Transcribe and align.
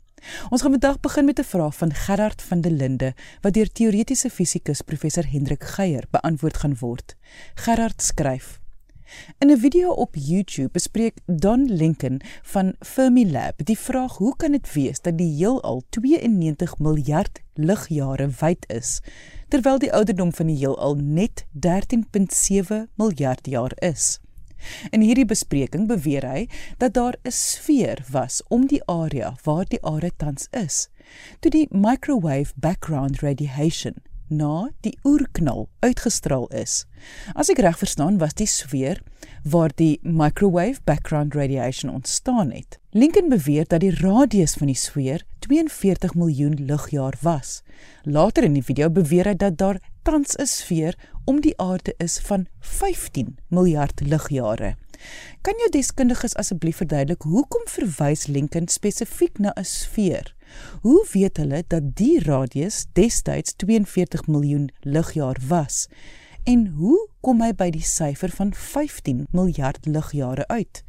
Ons 0.50 0.62
gaan 0.62 0.70
vandag 0.70 1.00
begin 1.00 1.24
met 1.24 1.38
'n 1.38 1.44
vraag 1.44 1.76
van 1.76 1.94
Gerard 1.94 2.42
van 2.42 2.60
der 2.60 2.72
Linde 2.72 3.14
wat 3.42 3.52
deur 3.52 3.72
teoretiese 3.72 4.30
fisikus 4.30 4.82
Professor 4.82 5.26
Hendrik 5.26 5.64
Geier 5.64 6.04
beantwoord 6.10 6.56
gaan 6.56 6.76
word. 6.78 7.16
Gerard 7.54 8.02
skryf: 8.02 8.63
In 9.38 9.50
'n 9.50 9.58
video 9.58 9.90
op 9.90 10.14
YouTube 10.14 10.70
bespreek 10.72 11.18
Don 11.26 11.64
Lincoln 11.64 12.20
van 12.42 12.74
Fermilab 12.80 13.64
die 13.64 13.78
vraag 13.78 14.16
hoe 14.16 14.36
kan 14.36 14.52
dit 14.52 14.72
wees 14.72 15.00
dat 15.00 15.18
die 15.18 15.36
heelal 15.36 15.82
92 15.88 16.78
miljard 16.78 17.42
ligjare 17.54 18.28
wyd 18.40 18.64
is 18.68 19.00
terwyl 19.48 19.78
die 19.78 19.92
ouderdom 19.92 20.32
van 20.32 20.46
die 20.46 20.56
heelal 20.56 20.94
net 20.94 21.44
13.7 21.52 22.86
miljard 22.94 23.46
jaar 23.46 23.72
is. 23.78 24.20
In 24.90 25.00
hierdie 25.00 25.28
bespreking 25.28 25.86
beweer 25.86 26.24
hy 26.30 26.48
dat 26.78 26.94
daar 26.94 27.16
'n 27.22 27.30
sfeer 27.30 28.04
was 28.10 28.42
om 28.48 28.66
die 28.66 28.82
area 28.86 29.36
waar 29.44 29.68
die 29.68 29.84
aarde 29.84 30.10
tans 30.16 30.48
is 30.50 30.88
toe 31.40 31.50
die 31.50 31.68
microwave 31.70 32.52
background 32.56 33.20
radiation 33.20 33.94
na 34.36 34.70
die 34.86 34.98
oerknal 35.04 35.68
uitgestraal 35.80 36.46
is. 36.52 36.84
As 37.34 37.50
ek 37.52 37.60
reg 37.64 37.78
verstaan, 37.78 38.18
was 38.18 38.34
die 38.38 38.48
sfeer 38.50 39.00
waar 39.44 39.72
die 39.76 39.98
microwave 40.02 40.80
background 40.84 41.34
radiation 41.34 41.92
ontstaan 41.92 42.50
het. 42.50 42.78
Lincoln 42.90 43.28
beweer 43.28 43.66
dat 43.68 43.80
die 43.80 43.94
radius 43.94 44.54
van 44.60 44.70
die 44.72 44.78
sfeer 44.78 45.24
42 45.44 46.14
miljoen 46.14 46.54
ligjaar 46.66 47.18
was. 47.20 47.62
Later 48.02 48.44
in 48.44 48.56
die 48.56 48.64
video 48.64 48.90
beweer 48.90 49.28
hy 49.28 49.36
dat 49.36 49.58
daar 49.58 49.80
tans 50.02 50.36
'n 50.36 50.46
sfeer 50.46 50.94
om 51.24 51.40
die 51.40 51.58
aarde 51.58 51.94
is 51.98 52.18
van 52.18 52.46
15 52.60 53.36
miljard 53.48 54.00
ligjare. 54.00 54.76
Kan 55.42 55.54
jou 55.60 55.70
deskundiges 55.70 56.36
asseblief 56.40 56.76
verduidelik 56.76 57.22
hoekom 57.22 57.66
verwys 57.68 58.26
Lincoln 58.26 58.68
spesifiek 58.68 59.38
na 59.38 59.52
'n 59.56 59.64
sfeer? 59.64 60.34
Hoe 60.82 61.06
weet 61.12 61.36
hulle 61.36 61.64
dat 61.66 61.94
die 61.96 62.20
radius 62.20 62.86
destyds 62.92 63.54
42 63.56 64.26
miljoen 64.26 64.70
ligjaar 64.80 65.40
was? 65.48 65.86
En 66.44 66.66
hoe 66.66 67.08
kom 67.20 67.40
hy 67.40 67.52
by 67.56 67.70
die 67.72 67.84
syfer 67.84 68.32
van 68.36 68.52
15 68.52 69.26
miljard 69.32 69.86
ligjare 69.86 70.46
uit? 70.48 70.82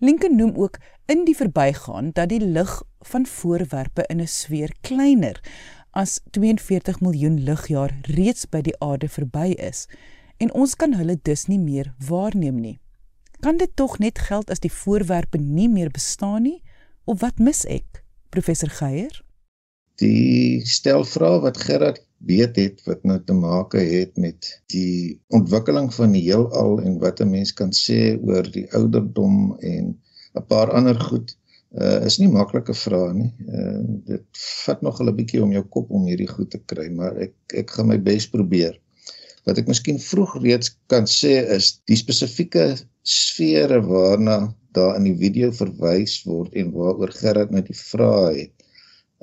Lincoln 0.00 0.36
noem 0.36 0.52
ook 0.56 0.78
in 1.06 1.24
die 1.24 1.36
verbygaan 1.36 2.10
dat 2.12 2.28
die 2.28 2.40
lig 2.40 2.82
van 3.00 3.26
voorwerpe 3.26 4.04
in 4.08 4.20
'n 4.20 4.28
sfeer 4.28 4.74
kleiner 4.80 5.40
as 5.90 6.20
42 6.30 7.00
miljoen 7.00 7.40
ligjaar 7.44 7.98
reeds 8.02 8.48
by 8.48 8.60
die 8.60 8.76
aarde 8.80 9.08
verby 9.08 9.52
is 9.56 9.86
en 10.36 10.52
ons 10.52 10.74
kan 10.76 10.94
hulle 10.94 11.18
dus 11.22 11.46
nie 11.46 11.58
meer 11.58 11.94
waarneem 12.08 12.60
nie. 12.60 12.78
Kan 13.40 13.56
dit 13.56 13.70
tog 13.76 13.98
net 13.98 14.18
geld 14.18 14.50
as 14.50 14.60
die 14.60 14.72
voorwerpe 14.72 15.38
nie 15.38 15.68
meer 15.68 15.90
bestaan 15.90 16.42
nie 16.42 16.62
of 17.04 17.20
wat 17.20 17.38
mis 17.38 17.64
ek? 17.66 18.01
Professor 18.32 18.70
Geier? 18.72 19.20
Die 20.00 20.64
stelvraag 20.66 21.42
wat 21.44 21.60
Gerard 21.60 22.00
weet 22.24 22.56
het 22.56 22.80
wat 22.86 23.02
nou 23.04 23.18
te 23.26 23.34
maak 23.36 23.74
het 23.76 24.16
met 24.16 24.48
die 24.72 25.20
ontwikkeling 25.36 25.90
van 25.94 26.14
die 26.16 26.22
heelal 26.24 26.78
en 26.80 26.98
wat 27.02 27.20
'n 27.20 27.30
mens 27.30 27.52
kan 27.52 27.72
sê 27.76 28.16
oor 28.22 28.48
die 28.56 28.66
ouderdom 28.78 29.56
en 29.60 29.98
'n 30.34 30.46
paar 30.48 30.72
ander 30.72 31.00
goed 31.00 31.36
uh, 31.80 32.04
is 32.06 32.18
nie 32.18 32.28
maklike 32.28 32.74
vrae 32.74 33.12
nie. 33.16 33.32
Uh, 33.48 33.80
dit 34.12 34.44
vat 34.64 34.82
nog 34.82 35.00
'n 35.00 35.16
bietjie 35.16 35.42
om 35.42 35.52
jou 35.52 35.64
kop 35.64 35.90
om 35.90 36.06
hierdie 36.06 36.30
goed 36.30 36.50
te 36.50 36.60
kry, 36.72 36.88
maar 36.88 37.16
ek 37.16 37.34
ek 37.54 37.70
gaan 37.70 37.88
my 37.88 37.98
bes 37.98 38.28
probeer. 38.28 38.78
Wat 39.44 39.58
ek 39.58 39.66
miskien 39.66 39.98
vroeg 39.98 40.36
reeds 40.42 40.76
kan 40.86 41.04
sê 41.04 41.34
is 41.56 41.80
die 41.90 41.96
spesifieke 41.96 42.76
sfere 43.02 43.80
waarna 43.82 44.54
daar 44.76 44.96
in 44.96 45.06
die 45.08 45.16
video 45.18 45.52
verwys 45.52 46.22
word 46.28 46.54
en 46.58 46.72
waaroor 46.76 47.12
Gerard 47.20 47.50
nou 47.54 47.62
die 47.66 47.78
vrae 47.78 48.34
het. 48.40 48.54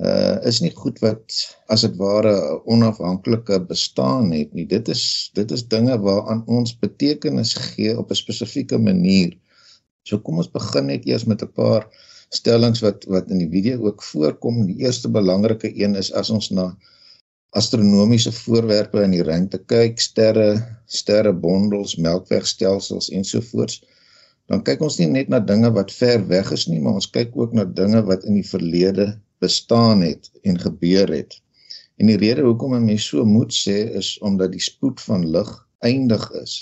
Uh 0.00 0.36
is 0.48 0.60
nie 0.64 0.72
goed 0.72 1.00
wat 1.04 1.34
as 1.74 1.84
dit 1.84 1.96
ware 2.00 2.32
'n 2.32 2.60
onafhanklike 2.74 3.58
bestaan 3.72 4.30
het 4.32 4.54
nie. 4.54 4.66
Dit 4.66 4.88
is 4.88 5.30
dit 5.34 5.50
is 5.50 5.66
dinge 5.68 5.98
waaraan 5.98 6.46
ons 6.46 6.78
betekenis 6.86 7.54
gee 7.54 7.98
op 7.98 8.10
'n 8.10 8.22
spesifieke 8.22 8.78
manier. 8.78 9.36
So 10.08 10.18
kom 10.18 10.38
ons 10.38 10.50
begin 10.50 10.86
net 10.86 11.04
eers 11.06 11.24
met 11.24 11.42
'n 11.42 11.52
paar 11.52 11.84
stellings 12.30 12.80
wat 12.80 13.04
wat 13.04 13.30
in 13.30 13.42
die 13.42 13.50
video 13.50 13.86
ook 13.86 14.02
voorkom. 14.02 14.66
Die 14.66 14.80
eerste 14.86 15.10
belangrike 15.10 15.70
een 15.82 15.94
is 15.94 16.12
as 16.12 16.30
ons 16.30 16.50
na 16.50 16.76
astronomiese 17.50 18.32
voorwerpe 18.32 19.02
in 19.02 19.10
die 19.10 19.24
ruimte 19.26 19.58
kyk, 19.72 20.00
sterre, 20.00 20.50
sterrebondels, 20.86 21.96
melkwegstelsels 21.96 23.10
ensovoorts, 23.10 23.82
dan 24.50 24.64
kyk 24.66 24.80
ons 24.82 24.96
nie 24.98 25.06
net 25.06 25.28
na 25.30 25.38
dinge 25.38 25.68
wat 25.76 25.92
ver 25.94 26.24
weg 26.26 26.48
is 26.56 26.66
nie, 26.66 26.80
maar 26.82 26.96
ons 26.98 27.10
kyk 27.14 27.36
ook 27.38 27.52
na 27.54 27.64
dinge 27.80 28.00
wat 28.08 28.24
in 28.26 28.34
die 28.40 28.46
verlede 28.46 29.12
bestaan 29.44 30.02
het 30.02 30.26
en 30.42 30.58
gebeur 30.58 31.12
het. 31.14 31.36
En 32.02 32.10
die 32.10 32.18
rede 32.18 32.42
hoekom 32.42 32.74
'n 32.74 32.88
mens 32.88 33.06
so 33.12 33.24
moet 33.24 33.54
sê 33.54 33.78
is 34.00 34.18
omdat 34.26 34.50
die 34.52 34.64
spoed 34.64 35.00
van 35.00 35.28
lig 35.36 35.50
eindig 35.86 36.24
is. 36.42 36.54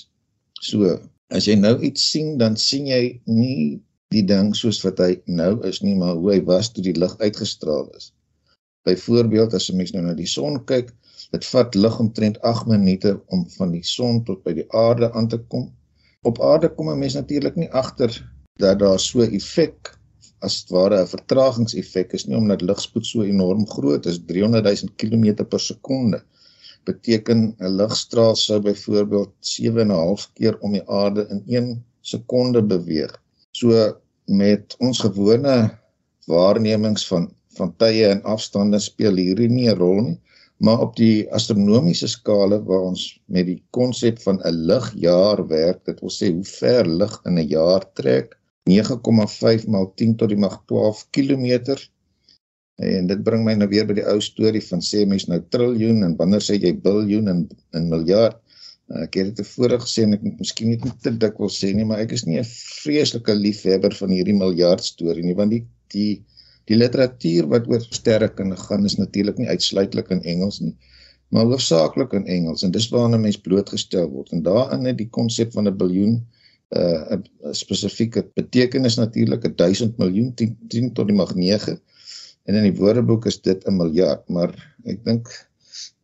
So, 0.60 0.98
as 1.30 1.48
jy 1.48 1.54
nou 1.54 1.78
iets 1.80 2.10
sien, 2.10 2.36
dan 2.38 2.56
sien 2.56 2.86
jy 2.86 3.20
nie 3.24 3.80
die 4.12 4.24
ding 4.24 4.52
soos 4.56 4.82
wat 4.84 4.98
hy 4.98 5.20
nou 5.24 5.64
is 5.64 5.80
nie, 5.80 5.94
maar 5.94 6.14
hoe 6.14 6.32
hy 6.32 6.40
was 6.44 6.72
toe 6.72 6.84
die 6.84 6.98
lig 6.98 7.16
uitgestraal 7.18 7.88
is. 7.96 8.12
Byvoorbeeld 8.84 9.54
as 9.54 9.70
'n 9.70 9.76
mens 9.76 9.92
nou 9.92 10.04
na 10.04 10.14
die 10.14 10.28
son 10.28 10.64
kyk, 10.64 10.92
dit 11.32 11.44
vat 11.44 11.74
lig 11.74 11.98
omtrent 12.00 12.40
8 12.40 12.66
minute 12.66 13.20
om 13.26 13.48
van 13.56 13.72
die 13.72 13.84
son 13.84 14.24
tot 14.24 14.44
by 14.44 14.52
die 14.52 14.68
aarde 14.72 15.12
aan 15.12 15.28
te 15.28 15.38
kom 15.38 15.72
op 16.22 16.40
aarde 16.42 16.68
kom 16.74 16.88
'n 16.90 16.98
mens 16.98 17.14
natuurlik 17.14 17.56
nie 17.56 17.70
agter 17.70 18.10
dat 18.62 18.78
daar 18.78 19.00
so 19.00 19.20
'n 19.22 19.34
effek 19.38 19.98
as 20.46 20.64
ware 20.74 20.98
'n 21.02 21.12
vertragingseffek 21.14 22.12
is 22.12 22.26
nie 22.26 22.36
omdat 22.36 22.62
ligspoed 22.62 23.06
so 23.06 23.22
enorm 23.22 23.66
groot 23.66 24.06
is 24.06 24.18
300 24.26 24.64
000 24.64 24.92
km 24.96 25.44
per 25.44 25.60
sekonde 25.60 26.22
beteken 26.84 27.54
'n 27.58 27.76
ligstraal 27.80 28.36
sou 28.36 28.60
byvoorbeeld 28.60 29.32
7 29.40 29.80
en 29.80 29.90
'n 29.92 30.00
half 30.04 30.30
keer 30.34 30.58
om 30.60 30.72
die 30.72 30.88
aarde 31.00 31.26
in 31.30 31.42
1 31.46 31.84
sekonde 32.00 32.62
beweeg. 32.62 33.12
So 33.50 33.96
met 34.24 34.76
ons 34.78 34.98
gewone 35.00 35.56
waarnemings 36.26 37.06
van 37.06 37.34
van 37.58 37.76
tye 37.76 38.06
en 38.06 38.22
afstande 38.22 38.78
speel 38.78 39.16
hierdie 39.16 39.48
nie 39.48 39.68
'n 39.70 39.78
rol 39.78 40.00
nie 40.00 40.18
maar 40.58 40.80
op 40.82 40.96
die 40.98 41.26
astronomiese 41.34 42.08
skale 42.10 42.58
waar 42.66 42.88
ons 42.90 43.04
met 43.26 43.46
die 43.46 43.60
konsep 43.76 44.18
van 44.24 44.40
'n 44.42 44.64
ligjaar 44.70 45.46
werk, 45.46 45.84
dit 45.84 46.00
wil 46.00 46.10
sê 46.10 46.32
hoe 46.34 46.44
ver 46.44 46.88
lig 46.88 47.14
in 47.26 47.38
'n 47.38 47.48
jaar 47.48 47.84
trek, 47.94 48.34
9,5 48.70 49.66
maal 49.66 49.92
10 49.94 50.16
tot 50.16 50.28
die 50.28 50.42
mag 50.46 50.58
12 50.66 51.06
km. 51.10 51.76
En 52.78 53.06
dit 53.06 53.22
bring 53.22 53.44
my 53.44 53.54
nou 53.54 53.68
weer 53.68 53.86
by 53.86 53.94
die 53.98 54.06
ou 54.06 54.20
storie 54.20 54.62
van 54.62 54.80
sê 54.80 55.06
mens 55.06 55.26
nou 55.26 55.40
triljoen 55.50 56.02
en 56.06 56.16
wanneer 56.16 56.44
sê 56.44 56.58
jy 56.62 56.74
biljoen 56.82 57.28
en 57.28 57.48
in 57.74 57.88
miljard. 57.88 58.36
Ek 58.88 59.18
het 59.18 59.30
dit 59.30 59.36
tevore 59.36 59.78
gesê 59.82 60.06
en 60.06 60.14
ek 60.16 60.22
moet 60.22 60.38
miskien 60.38 60.70
nie 60.72 60.92
te 61.02 61.10
dik 61.10 61.38
wil 61.42 61.50
sê 61.52 61.74
nie, 61.74 61.84
maar 61.84 62.00
ek 62.04 62.12
is 62.12 62.24
nie 62.26 62.38
'n 62.38 62.44
vreeslike 62.44 63.34
liefhebber 63.34 63.94
van 63.94 64.10
hierdie 64.10 64.36
miljard 64.36 64.84
storie 64.84 65.24
nie, 65.24 65.34
want 65.34 65.50
die 65.50 65.64
die 65.92 66.24
Die 66.68 66.76
literatuur 66.76 67.48
wat 67.52 67.68
oor 67.70 67.84
sterrekunde 67.96 68.56
gaan 68.60 68.84
is 68.84 68.98
natuurlik 69.00 69.38
nie 69.40 69.48
uitsluitlik 69.48 70.10
in 70.14 70.22
Engels 70.22 70.60
nie, 70.60 70.74
maar 71.32 71.48
hoofsaaklik 71.48 72.12
in 72.16 72.26
Engels 72.26 72.64
en 72.64 72.72
dis 72.74 72.88
waarna 72.92 73.20
mense 73.20 73.40
blootgestel 73.44 74.08
word. 74.12 74.32
En 74.36 74.42
daarin 74.44 74.84
het 74.88 74.98
die 75.00 75.08
konsep 75.18 75.52
van 75.56 75.68
'n 75.68 75.76
biljoen 75.76 76.18
uh 76.76 77.16
'n 77.16 77.54
spesifieke 77.56 78.26
betekenis 78.36 78.96
natuurlik 79.00 79.44
'n 79.44 79.54
1000 79.56 79.98
miljoen 79.98 80.34
10, 80.34 80.56
10 80.68 80.92
tot 80.92 81.06
die 81.08 81.16
mag 81.16 81.34
9 81.34 81.80
en 82.44 82.54
in 82.54 82.62
die 82.62 82.78
woordeboek 82.80 83.26
is 83.26 83.40
dit 83.40 83.64
'n 83.66 83.76
miljard, 83.76 84.28
maar 84.28 84.52
ek 84.84 85.04
dink 85.04 85.28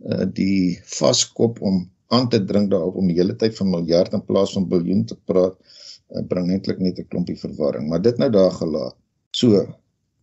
uh 0.08 0.24
die 0.32 0.80
vaskop 0.84 1.60
om 1.60 1.90
aan 2.08 2.28
te 2.28 2.44
dring 2.44 2.70
daarop 2.70 2.96
om 2.96 3.06
die 3.06 3.16
hele 3.16 3.36
tyd 3.36 3.56
van 3.56 3.70
miljard 3.70 4.12
in 4.12 4.24
plaas 4.24 4.52
van 4.56 4.68
biljoen 4.68 5.04
te 5.04 5.16
praat 5.24 5.56
uh, 6.14 6.22
bring 6.28 6.46
netlik 6.46 6.78
net 6.78 6.98
'n 6.98 7.08
klompie 7.08 7.38
verwarring, 7.38 7.88
maar 7.88 8.02
dit 8.02 8.18
nou 8.18 8.30
daar 8.30 8.52
gelaat. 8.52 8.96
So, 9.30 9.66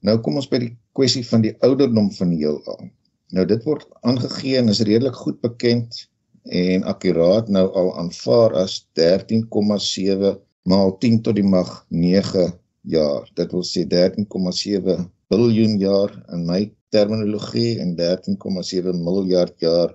Nou 0.07 0.17
kom 0.25 0.39
ons 0.41 0.49
by 0.49 0.59
die 0.63 0.71
kwessie 0.97 1.23
van 1.27 1.43
die 1.45 1.53
ouderdom 1.65 2.09
van 2.15 2.31
die 2.33 2.41
heelal. 2.41 2.87
Nou 3.35 3.45
dit 3.47 3.65
word 3.67 3.85
aangegee 4.07 4.57
en 4.59 4.71
is 4.73 4.81
redelik 4.87 5.17
goed 5.23 5.37
bekend 5.45 6.05
en 6.49 6.83
akkuraat 6.89 7.51
nou 7.53 7.67
al 7.77 7.91
aanvaar 8.01 8.55
as 8.63 8.81
13,7 8.97 10.33
maal 10.69 10.95
10 11.03 11.21
tot 11.27 11.37
die 11.37 11.45
mag 11.45 11.69
9 11.89 12.47
jaar. 12.89 13.29
Dit 13.37 13.53
wil 13.53 13.65
sê 13.67 13.85
13,7 13.85 15.05
biljoen 15.31 15.77
jaar 15.79 16.15
in 16.33 16.47
my 16.49 16.63
terminologie 16.91 17.77
en 17.79 17.93
13,7 17.95 18.97
miljard 19.05 19.53
jaar 19.63 19.93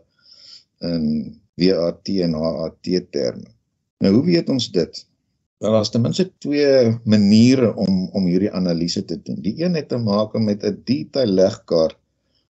in 0.86 1.34
WAT 1.56 2.08
en 2.22 2.34
HAT 2.36 2.88
terme. 3.10 3.50
Nou 4.04 4.12
hoe 4.18 4.24
weet 4.24 4.48
ons 4.52 4.70
dit? 4.72 5.04
Wel, 5.58 5.72
daar's 5.72 5.90
ten 5.90 6.02
minste 6.04 6.32
twee 6.38 6.98
maniere 7.04 7.70
om 7.74 8.08
om 8.18 8.26
hierdie 8.28 8.50
analise 8.52 9.04
te 9.04 9.16
doen. 9.24 9.38
Die 9.40 9.54
een 9.62 9.78
het 9.78 9.88
te 9.88 9.96
maak 9.96 10.34
met 10.48 10.64
'n 10.64 10.82
detail 10.84 11.32
legkaart 11.38 11.96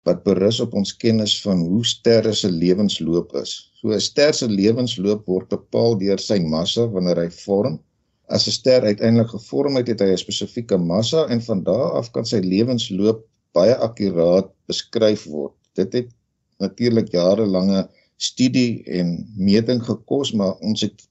wat 0.09 0.23
berus 0.25 0.61
op 0.61 0.73
ons 0.81 0.97
kennis 0.97 1.35
van 1.43 1.61
hoe 1.69 1.85
sterre 1.85 2.33
se 2.33 2.51
lewensloop 2.51 3.37
is. 3.43 3.53
So 3.81 3.93
'n 3.93 4.01
ster 4.01 4.33
se 4.35 4.49
lewensloop 4.49 5.27
word 5.27 5.49
bepaal 5.49 5.99
deur 5.99 6.19
sy 6.19 6.39
massa 6.39 6.89
wanneer 6.97 7.21
hy 7.25 7.31
vorm. 7.45 7.79
As 8.29 8.47
'n 8.49 8.57
ster 8.61 8.83
uiteindelik 8.83 9.31
gevorm 9.37 9.77
het, 9.77 9.89
het 9.89 10.01
hy 10.01 10.11
'n 10.13 10.25
spesifieke 10.25 10.79
massa 10.79 11.27
en 11.29 11.43
van 11.43 11.63
daardie 11.63 11.99
af 12.01 12.11
kan 12.11 12.25
sy 12.25 12.41
lewensloop 12.41 13.25
baie 13.53 13.77
akkuraat 13.77 14.49
beskryf 14.67 15.25
word. 15.25 15.55
Dit 15.75 15.93
het 15.93 16.09
natuurlik 16.59 17.13
jarelange 17.13 17.89
studie 18.17 18.83
en 18.85 19.29
meting 19.37 19.85
gekos, 19.85 20.33
maar 20.33 20.57
ons 20.61 20.81
het 20.81 21.09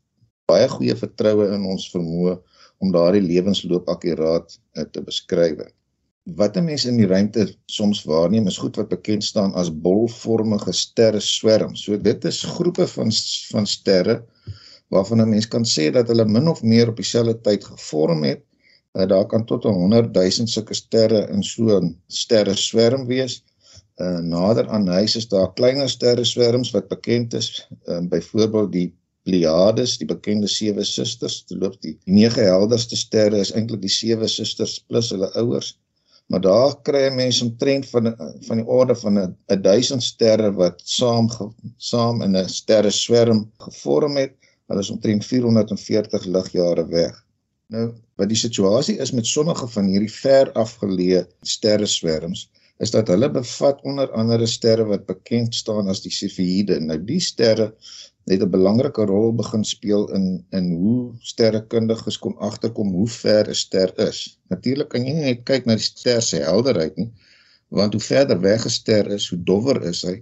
baie 0.52 0.68
goeie 0.70 0.96
vertroue 1.00 1.48
in 1.56 1.64
ons 1.74 1.86
vermoë 1.94 2.36
om 2.84 2.92
daardie 2.92 3.24
lewensloop 3.24 3.88
akkuraat 3.94 4.58
uh, 4.58 4.84
te 4.92 5.02
beskryf. 5.06 5.62
Wat 6.40 6.58
'n 6.58 6.66
mens 6.66 6.86
in 6.88 6.98
die 7.00 7.08
ruimte 7.08 7.48
soms 7.68 8.04
waarneem 8.08 8.48
is 8.48 8.60
goed 8.64 8.78
wat 8.80 8.90
bekend 8.92 9.24
staan 9.24 9.54
as 9.60 9.72
bolvormige 9.88 10.74
sterre 10.74 11.20
swerms. 11.20 11.84
So 11.84 11.98
dit 11.98 12.26
is 12.26 12.44
groepe 12.56 12.88
van 12.88 13.12
van 13.52 13.68
sterre 13.68 14.24
waarvan 14.94 15.22
'n 15.22 15.30
mens 15.30 15.48
kan 15.48 15.66
sê 15.66 15.92
dat 15.92 16.08
hulle 16.08 16.26
min 16.26 16.48
of 16.48 16.64
meer 16.64 16.90
op 16.90 16.96
dieselfde 16.96 17.40
tyd 17.42 17.64
gevorm 17.64 18.24
het. 18.24 18.44
Uh, 18.94 19.08
daar 19.08 19.26
kan 19.26 19.46
tot 19.46 19.64
100 19.64 20.14
000 20.16 20.48
sulke 20.48 20.74
sterre 20.74 21.28
in 21.30 21.44
so 21.44 21.80
'n 21.80 21.98
sterre 22.08 22.56
swerm 22.56 23.08
wees. 23.08 23.44
Uh, 23.98 24.20
nader 24.20 24.68
aan 24.70 24.88
huis 24.88 25.16
is 25.16 25.28
daar 25.28 25.54
kleiner 25.54 25.90
sterre 25.90 26.24
swerms 26.24 26.72
wat 26.72 26.88
bekend 26.88 27.34
is, 27.34 27.68
uh, 27.86 28.02
byvoorbeeld 28.10 28.72
die 28.72 28.94
Pleiades, 29.28 29.98
die 30.00 30.08
bekende 30.08 30.50
sewe 30.52 30.84
susters, 30.88 31.38
te 31.48 31.56
loop 31.56 31.78
die 31.86 31.94
nege 32.06 32.44
helderste 32.44 33.00
sterre 33.00 33.40
is 33.44 33.54
eintlik 33.56 33.82
die 33.84 33.92
sewe 33.92 34.28
susters 34.28 34.80
plus 34.92 35.12
hulle 35.16 35.30
ouers. 35.40 35.74
Maar 36.32 36.42
daar 36.42 36.74
kry 36.88 37.02
'n 37.08 37.16
mens 37.16 37.42
omtrent 37.42 37.86
van 37.94 38.16
van 38.48 38.58
die 38.62 38.68
orde 38.78 38.96
van 38.96 39.20
'n 39.20 39.62
1000 39.62 40.04
sterre 40.04 40.52
wat 40.60 40.82
saam 40.84 41.30
saam 41.78 42.22
in 42.22 42.36
'n 42.38 42.50
sterre 42.50 42.92
swerm 42.92 43.52
gevorm 43.68 44.18
het. 44.18 44.34
Hulle 44.68 44.80
is 44.80 44.90
omtrent 44.90 45.26
440 45.26 46.26
ligjare 46.26 46.86
weg. 46.88 47.26
Nou, 47.68 47.94
wat 48.16 48.30
die 48.30 48.38
situasie 48.38 48.98
is 48.98 49.12
met 49.12 49.28
sommige 49.28 49.68
van 49.68 49.86
hierdie 49.86 50.12
ver 50.12 50.52
afgeleë 50.52 51.26
sterre 51.42 51.86
swerms 51.86 52.50
is 52.84 52.92
dat 52.92 53.08
hulle 53.08 53.30
bevat 53.32 53.82
onder 53.88 54.12
andere 54.12 54.48
sterre 54.50 54.86
wat 54.90 55.06
bekend 55.06 55.56
staan 55.56 55.88
as 55.88 56.02
die 56.02 56.12
Cepheïde. 56.12 56.80
Nou 56.80 56.98
die 57.06 57.20
sterre 57.22 57.74
het 58.32 58.42
'n 58.44 58.50
belangrike 58.50 59.06
rol 59.06 59.34
begin 59.36 59.64
speel 59.64 60.04
in 60.18 60.46
in 60.50 60.72
hoe 60.82 61.12
sterrekundiges 61.20 62.18
kom 62.20 62.36
agterkom 62.38 62.94
hoe 62.98 63.08
ver 63.08 63.50
'n 63.50 63.56
ster 63.56 63.92
is. 64.08 64.40
Natuurlik 64.48 64.90
kan 64.90 65.06
jy 65.06 65.14
nie 65.14 65.26
net 65.30 65.44
kyk 65.50 65.66
na 65.66 65.76
die 65.76 65.84
ster 65.84 66.22
se 66.22 66.38
helderheid 66.38 66.96
nie, 66.98 67.12
want 67.68 67.94
hoe 67.94 68.02
verder 68.02 68.40
weg 68.40 68.66
'n 68.66 68.70
ster 68.70 69.08
is, 69.18 69.30
hoe 69.30 69.44
dowwer 69.44 69.84
is 69.84 70.02
hy. 70.02 70.22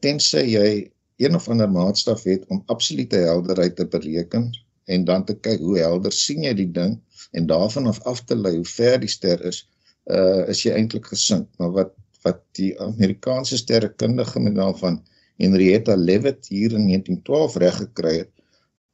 Tensy 0.00 0.44
jy 0.56 0.90
een 1.16 1.34
of 1.34 1.48
ander 1.48 1.70
maatstaf 1.70 2.22
het 2.22 2.44
om 2.48 2.62
absolute 2.66 3.16
helderheid 3.16 3.76
te 3.76 3.86
bereken 3.86 4.50
en 4.84 5.04
dan 5.04 5.24
te 5.24 5.34
kyk 5.34 5.60
hoe 5.60 5.78
helder 5.78 6.12
sien 6.12 6.42
jy 6.42 6.54
die 6.54 6.70
ding 6.72 7.00
en 7.30 7.46
daarvan 7.46 7.86
af 7.86 8.00
af 8.02 8.24
te 8.24 8.36
lei 8.36 8.54
hoe 8.56 8.64
ver 8.64 9.00
die 9.00 9.08
ster 9.08 9.44
is, 9.44 9.66
uh 10.06 10.48
is 10.48 10.62
jy 10.62 10.72
eintlik 10.72 11.06
gesink. 11.06 11.48
Maar 11.58 11.72
wat 11.72 11.92
wat 12.22 12.40
die 12.58 12.72
Amerikaanse 12.80 13.56
sterrekundige 13.56 14.40
met 14.40 14.52
naam 14.52 14.76
van 14.76 15.02
Henrietta 15.38 15.96
Leavitt 15.96 16.48
hier 16.50 16.74
in 16.74 16.88
1912 16.90 17.56
reg 17.62 17.76
gekry 17.82 18.14
het, 18.18 18.32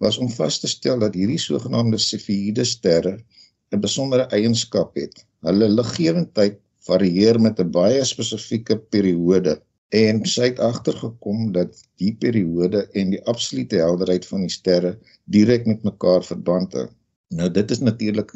was 0.02 0.18
om 0.18 0.30
vas 0.30 0.58
te 0.60 0.68
stel 0.68 0.98
dat 1.00 1.16
hierdie 1.16 1.40
sogenaamde 1.40 1.98
Cepheïde 1.98 2.64
sterre 2.68 3.14
'n 3.72 3.80
besondere 3.80 4.26
eienskap 4.38 4.94
het. 5.00 5.24
Hulle 5.46 5.68
liggewendheid 5.68 6.58
varieer 6.88 7.40
met 7.40 7.60
'n 7.60 7.70
baie 7.70 8.04
spesifieke 8.04 8.76
periode 8.96 9.60
en 9.94 10.24
sy 10.26 10.50
het 10.50 10.60
agtergekom 10.60 11.52
dat 11.52 11.80
die 12.02 12.12
periode 12.24 12.84
en 12.92 13.10
die 13.10 13.22
absolute 13.32 13.76
helderheid 13.76 14.26
van 14.26 14.40
die 14.40 14.52
sterre 14.52 14.98
direk 15.24 15.66
met 15.66 15.82
mekaar 15.82 16.24
verband 16.24 16.72
hou. 16.72 16.88
Nou 17.30 17.50
dit 17.50 17.70
is 17.70 17.80
natuurlik 17.80 18.32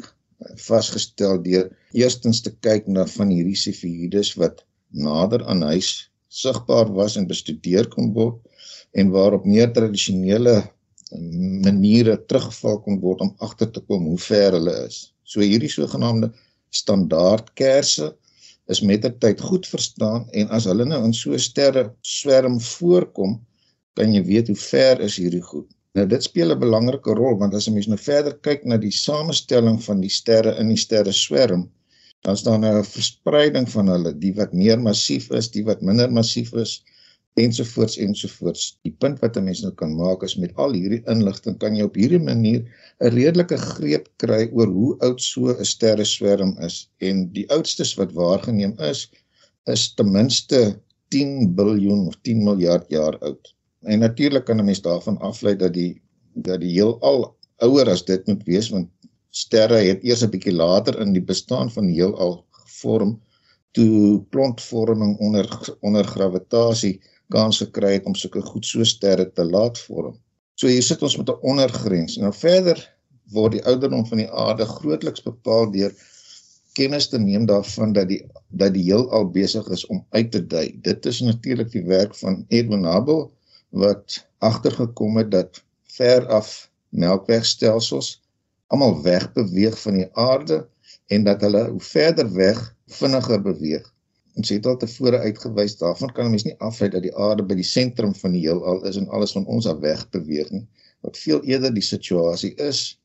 vasgestel 0.55 1.41
deur 1.43 1.69
eerstens 1.91 2.41
te 2.41 2.51
kyk 2.67 2.87
na 2.87 3.05
van 3.05 3.29
hierdie 3.29 3.59
Cepheïdes 3.59 4.33
wat 4.39 4.65
nader 4.89 5.45
aan 5.45 5.61
huis 5.61 6.08
sigbaar 6.29 6.91
was 6.93 7.17
en 7.17 7.27
bestudeer 7.27 7.89
kon 7.89 8.13
word 8.13 8.37
en 8.93 9.09
waarop 9.13 9.45
meer 9.45 9.71
tradisionele 9.73 10.61
maniere 11.65 12.17
teruggeval 12.29 12.79
kon 12.85 12.99
word 13.01 13.21
om 13.25 13.33
agter 13.45 13.71
te 13.73 13.81
kom 13.81 14.05
hoe 14.05 14.21
ver 14.21 14.53
hulle 14.57 14.75
is. 14.85 15.09
So 15.25 15.41
hierdie 15.41 15.71
sogenaamde 15.73 16.31
standaard 16.69 17.49
kersse 17.57 18.13
is 18.69 18.81
met 18.85 19.01
die 19.01 19.13
tyd 19.23 19.41
goed 19.41 19.65
verstaan 19.65 20.27
en 20.37 20.51
as 20.53 20.67
hulle 20.69 20.85
nou 20.85 21.01
in 21.07 21.15
so 21.17 21.37
sterre 21.41 21.87
swerm 22.05 22.59
voorkom, 22.61 23.39
kan 23.97 24.13
jy 24.13 24.21
weet 24.27 24.51
hoe 24.53 24.59
ver 24.61 25.01
is 25.01 25.17
hierdie 25.17 25.43
goed. 25.43 25.67
Nou 25.97 26.05
dit 26.05 26.23
speel 26.23 26.53
'n 26.53 26.61
belangrike 26.61 27.15
rol 27.17 27.39
want 27.39 27.55
as 27.57 27.67
'n 27.67 27.73
mens 27.73 27.87
nou 27.89 27.97
verder 27.97 28.37
kyk 28.47 28.65
na 28.65 28.77
die 28.77 28.93
samestelling 28.93 29.81
van 29.83 30.01
die 30.01 30.13
sterre 30.19 30.53
in 30.61 30.69
die 30.69 30.77
sterre 30.77 31.11
swerm, 32.19 32.35
dan 32.35 32.37
staan 32.37 32.65
'n 32.65 32.83
verspreiding 32.83 33.69
van 33.69 33.87
hulle, 33.87 34.17
die 34.17 34.33
wat 34.33 34.53
meer 34.53 34.79
massief 34.79 35.31
is, 35.31 35.51
die 35.51 35.63
wat 35.63 35.81
minder 35.81 36.11
massief 36.11 36.53
is 36.53 36.83
ensovoorts 37.35 37.97
ensovoorts. 37.97 38.79
Die 38.83 38.91
punt 38.91 39.19
wat 39.21 39.37
'n 39.37 39.43
mens 39.43 39.61
nou 39.61 39.73
kan 39.73 39.95
maak 39.95 40.23
is 40.23 40.35
met 40.35 40.55
al 40.55 40.73
hierdie 40.73 41.03
inligting 41.07 41.57
kan 41.57 41.75
jy 41.75 41.83
op 41.83 41.95
hierdie 41.95 42.19
manier 42.19 42.65
'n 42.99 43.13
redelike 43.13 43.57
greep 43.57 44.09
kry 44.17 44.49
oor 44.51 44.67
hoe 44.67 44.97
oud 44.99 45.21
so 45.21 45.47
'n 45.47 45.65
sterreswerm 45.65 46.57
is 46.59 46.89
en 46.99 47.31
die 47.31 47.47
oudstes 47.49 47.95
wat 47.95 48.11
waargeneem 48.11 48.75
is 48.79 49.09
is 49.67 49.93
ten 49.93 50.11
minste 50.11 50.79
10 51.09 51.55
biljoen 51.55 52.07
of 52.07 52.15
10 52.21 52.43
miljard 52.43 52.89
jaar 52.89 53.17
oud. 53.19 53.55
En 53.83 53.99
natuurlik 53.99 54.45
kan 54.45 54.59
'n 54.59 54.65
mens 54.65 54.81
daarvan 54.81 55.17
aflei 55.19 55.55
dat 55.55 55.73
die 55.73 56.01
dat 56.33 56.59
die 56.59 56.71
heelal 56.71 57.35
ouer 57.57 57.89
as 57.89 58.05
dit 58.05 58.27
moet 58.27 58.43
wees 58.43 58.69
want 58.69 58.89
sterre 59.29 59.79
het 59.85 60.03
eers 60.03 60.23
'n 60.23 60.29
bietjie 60.33 60.53
later 60.53 60.99
in 60.99 61.13
die 61.13 61.25
bestaan 61.31 61.71
van 61.71 61.85
die 61.85 61.95
heelal 62.01 62.45
gevorm 62.51 63.19
toe 63.71 64.25
klontvorming 64.29 65.17
onder 65.19 65.47
onder 65.81 66.05
gravitasie 66.05 66.99
kans 67.29 67.59
gekry 67.61 67.93
het 67.93 68.05
om 68.09 68.15
sulke 68.15 68.41
goed 68.41 68.65
so 68.65 68.83
sterre 68.83 69.31
te 69.31 69.45
laat 69.45 69.77
vorm. 69.79 70.15
So 70.55 70.67
hier 70.67 70.83
sit 70.83 71.01
ons 71.01 71.17
met 71.17 71.29
'n 71.29 71.41
ondergrens. 71.41 72.17
Nou 72.17 72.33
verder 72.33 72.77
word 73.31 73.51
die 73.51 73.65
ouderdom 73.65 74.05
van 74.05 74.17
die 74.17 74.31
aarde 74.31 74.65
grootliks 74.65 75.23
bepaal 75.23 75.71
deur 75.71 75.93
kennis 76.73 77.07
te 77.09 77.19
neem 77.19 77.45
daarvan 77.45 77.93
dat 77.93 78.07
die 78.07 78.21
dat 78.49 78.73
die 78.73 78.83
heelal 78.83 79.29
besig 79.29 79.67
is 79.67 79.85
om 79.85 80.05
uit 80.09 80.31
te 80.31 80.41
dui. 80.47 80.79
Dit 80.81 81.05
is 81.05 81.21
natuurlik 81.21 81.71
die 81.71 81.85
werk 81.85 82.15
van 82.15 82.45
Edwin 82.47 82.85
Hubble 82.85 83.29
wat 83.69 84.25
agtergekom 84.37 85.17
het 85.17 85.31
dat 85.31 85.63
ver 85.83 86.27
af 86.27 86.69
melkwegstelsels 86.89 88.21
almal 88.73 88.99
wegbeweeg 89.05 89.77
van 89.81 89.97
die 89.99 90.09
aarde 90.13 90.59
en 91.13 91.23
dat 91.25 91.41
hulle 91.45 91.63
hoe 91.69 91.81
verder 91.81 92.27
weg 92.33 92.59
vinniger 92.99 93.41
beweeg. 93.41 93.85
Ons 94.39 94.51
het 94.53 94.65
al 94.69 94.77
tevore 94.79 95.19
uitgewys 95.25 95.77
daarvan 95.79 96.11
kan 96.15 96.29
mens 96.31 96.45
nie 96.47 96.55
aflei 96.63 96.89
dat 96.93 97.03
die 97.03 97.15
aarde 97.17 97.43
by 97.43 97.57
die 97.59 97.67
sentrum 97.67 98.13
van 98.21 98.35
die 98.37 98.45
heelal 98.45 98.83
is 98.89 98.99
en 98.99 99.09
alles 99.15 99.33
van 99.35 99.47
ons 99.49 99.67
af 99.67 99.81
weg 99.83 100.05
beweeg 100.13 100.51
nie. 100.53 100.65
Wat 101.05 101.17
veel 101.17 101.41
eerder 101.49 101.73
die 101.73 101.85
situasie 101.85 102.53
is, 102.69 102.99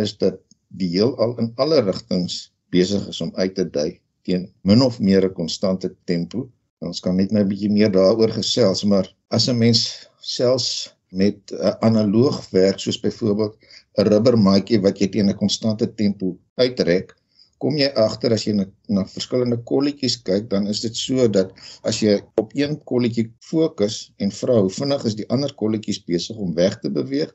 is 0.00 0.14
dat 0.22 0.38
die 0.80 0.90
heelal 0.94 1.34
in 1.42 1.50
alle 1.56 1.80
rigtings 1.82 2.48
besig 2.72 3.08
is 3.10 3.20
om 3.24 3.34
uit 3.36 3.56
te 3.56 3.66
dui 3.66 3.98
teen 4.28 4.46
min 4.68 4.84
of 4.84 5.00
meer 5.00 5.24
'n 5.26 5.34
konstante 5.34 5.90
tempo. 6.04 6.48
Ons 6.84 7.00
kan 7.00 7.16
net 7.16 7.32
nou 7.32 7.42
'n 7.42 7.48
bietjie 7.48 7.72
meer 7.72 7.90
daaroor 7.90 8.30
gesels, 8.30 8.84
maar 8.84 9.08
as 9.30 9.48
'n 9.48 9.58
mens 9.58 10.08
selfs 10.20 10.94
met 11.10 11.52
'n 11.52 11.76
analoog 11.80 12.50
werk 12.50 12.78
soos 12.78 13.00
byvoorbeeld 13.00 13.56
'n 13.96 14.08
rubbermaatjie 14.08 14.82
wat 14.86 15.00
jy 15.00 15.08
teen 15.14 15.30
'n 15.30 15.40
konstante 15.42 15.86
tempo 16.00 16.36
uitrek, 16.64 17.14
kom 17.62 17.78
jy 17.82 17.88
agter 18.06 18.32
as 18.36 18.44
jy 18.46 18.54
na, 18.58 18.66
na 18.88 19.04
verskillende 19.14 19.58
kolletjies 19.70 20.16
kyk, 20.28 20.48
dan 20.52 20.66
is 20.72 20.80
dit 20.86 20.96
so 20.96 21.26
dat 21.36 21.50
as 21.90 22.00
jy 22.02 22.18
op 22.42 22.54
een 22.54 22.76
kolletjie 22.90 23.26
fokus 23.50 23.96
en 24.22 24.30
vra 24.40 24.60
hoe 24.60 24.74
vinnig 24.80 25.04
is 25.10 25.18
die 25.18 25.28
ander 25.34 25.54
kolletjies 25.62 26.02
besig 26.10 26.36
om 26.36 26.54
weg 26.54 26.78
te 26.82 26.90
beweeg, 27.00 27.34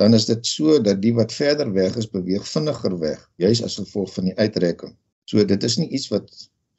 dan 0.00 0.14
is 0.14 0.26
dit 0.26 0.46
so 0.46 0.78
dat 0.82 1.00
die 1.02 1.14
wat 1.14 1.32
verder 1.32 1.70
weg 1.72 1.96
is, 1.96 2.10
beweeg 2.10 2.46
vinniger 2.50 2.98
weg, 3.00 3.20
juis 3.38 3.62
as 3.62 3.78
gevolg 3.80 4.12
van 4.16 4.28
die 4.30 4.36
uitrekking. 4.36 4.96
So 5.30 5.44
dit 5.44 5.64
is 5.64 5.78
nie 5.80 5.88
iets 5.88 6.10
wat 6.12 6.28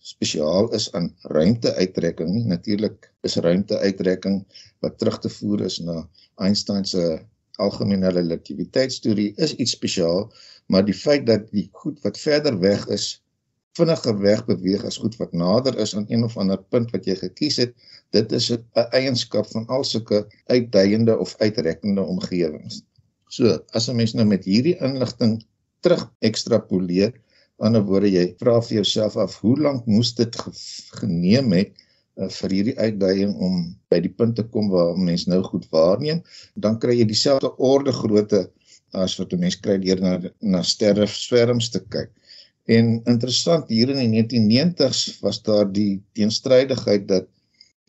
spesiaal 0.05 0.69
is 0.77 0.91
aan 0.93 1.09
ruimteuitrekking 1.33 2.29
nie. 2.29 2.43
Natuurlik 2.45 3.07
is 3.25 3.39
ruimteuitrekking 3.41 4.43
wat 4.85 4.99
terug 5.01 5.17
te 5.23 5.31
voer 5.39 5.65
is 5.65 5.79
na 5.81 6.03
Einstein 6.45 6.85
se 6.85 7.23
algemene 7.57 8.09
relativiteitsteorie 8.09 9.33
is 9.35 9.55
iets 9.55 9.75
spesiaal, 9.77 10.31
maar 10.67 10.85
die 10.85 10.97
feit 10.97 11.25
dat 11.27 11.51
die 11.51 11.69
goed 11.71 12.01
wat 12.03 12.19
verder 12.19 12.59
weg 12.59 12.87
is 12.87 13.21
vinniger 13.75 14.17
weg 14.23 14.45
beweeg 14.47 14.83
as 14.87 14.97
goed 15.03 15.17
wat 15.19 15.33
nader 15.35 15.77
is 15.83 15.95
aan 15.95 16.05
een 16.07 16.23
of 16.23 16.37
ander 16.39 16.61
punt 16.71 16.93
wat 16.95 17.07
jy 17.09 17.15
gekies 17.19 17.57
het, 17.59 17.73
dit 18.15 18.31
is 18.31 18.51
'n 18.51 18.87
eienskap 18.99 19.47
van 19.51 19.67
al 19.67 19.83
sulke 19.83 20.25
uitduiende 20.47 21.17
of 21.17 21.35
uitrekkende 21.39 22.01
omgewings. 22.01 22.83
So, 23.27 23.59
as 23.73 23.89
'n 23.89 23.95
mens 23.95 24.13
nou 24.13 24.25
met 24.25 24.45
hierdie 24.45 24.77
inligting 24.79 25.43
terug 25.81 26.11
ekstrapoleer. 26.19 27.11
Aan 27.11 27.21
die 27.21 27.65
ander 27.67 27.83
woorde 27.83 28.09
jy 28.11 28.25
vra 28.39 28.61
vir 28.61 28.75
jouself 28.75 29.15
af 29.17 29.39
hoe 29.39 29.57
lank 29.59 29.85
moes 29.85 30.13
dit 30.15 30.35
geneem 31.01 31.51
het 31.51 31.84
uh, 32.17 32.29
vir 32.39 32.55
hierdie 32.57 32.77
uitdaging 32.79 33.35
om 33.47 33.61
by 33.91 33.99
die 34.03 34.13
punt 34.19 34.35
te 34.39 34.45
kom 34.53 34.69
waar 34.73 34.97
mense 34.97 35.29
nou 35.29 35.41
goed 35.43 35.65
waarneem, 35.71 36.21
dan 36.55 36.79
kry 36.79 36.97
jy 36.99 37.07
dieselfde 37.09 37.51
orde 37.57 37.93
grootte 37.95 38.45
as 38.95 39.17
wat 39.19 39.33
'n 39.33 39.39
mens 39.39 39.57
kry 39.59 39.77
deur 39.83 40.01
na 40.01 40.13
na 40.41 40.61
sterre 40.63 41.07
swerms 41.07 41.69
te 41.71 41.79
kyk. 41.79 42.11
En 42.65 43.01
interessant 43.05 43.69
hier 43.69 43.89
in 43.93 43.99
die 44.01 44.11
1990s 44.13 45.19
was 45.21 45.41
daar 45.45 45.67
die 45.71 46.01
teenstrydigheid 46.17 47.07
dat 47.07 47.27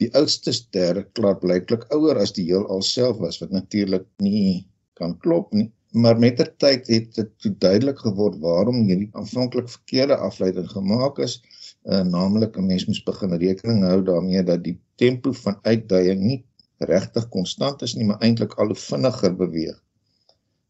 die 0.03 0.11
oudste 0.21 0.53
sterre 0.53 1.07
klaarblyklik 1.17 1.87
ouer 1.97 2.21
as 2.21 2.35
die 2.37 2.45
heelal 2.51 2.83
self 2.85 3.23
was 3.23 3.41
wat 3.41 3.55
natuurlik 3.57 4.05
nie 4.21 4.67
kan 5.01 5.17
klop 5.25 5.55
nie. 5.57 5.71
Maar 5.97 6.19
met 6.21 6.37
ter 6.37 6.51
tyd 6.61 6.89
het 6.93 7.15
dit 7.17 7.61
duidelik 7.61 8.03
geword 8.05 8.37
waarom 8.43 8.83
hierdie 8.85 9.09
aanvanklik 9.17 9.71
verkeerde 9.73 10.19
afleiding 10.29 10.69
gemaak 10.69 11.23
is 11.25 11.39
uh, 11.87 12.03
naamlik 12.03 12.57
'n 12.57 12.67
mens 12.67 12.87
moet 12.87 13.05
begin 13.05 13.35
rekening 13.39 13.85
hou 13.85 14.03
daarmee 14.03 14.43
dat 14.43 14.65
die 14.65 14.79
tempo 14.95 15.33
van 15.33 15.59
uitdijing 15.63 16.21
nie 16.21 16.45
regtig 16.79 17.29
konstant 17.29 17.83
is 17.83 17.95
nie, 17.95 18.05
maar 18.05 18.21
eintlik 18.21 18.55
al 18.61 18.67
hoe 18.67 18.77
vinniger 18.77 19.37
beweeg. 19.37 19.83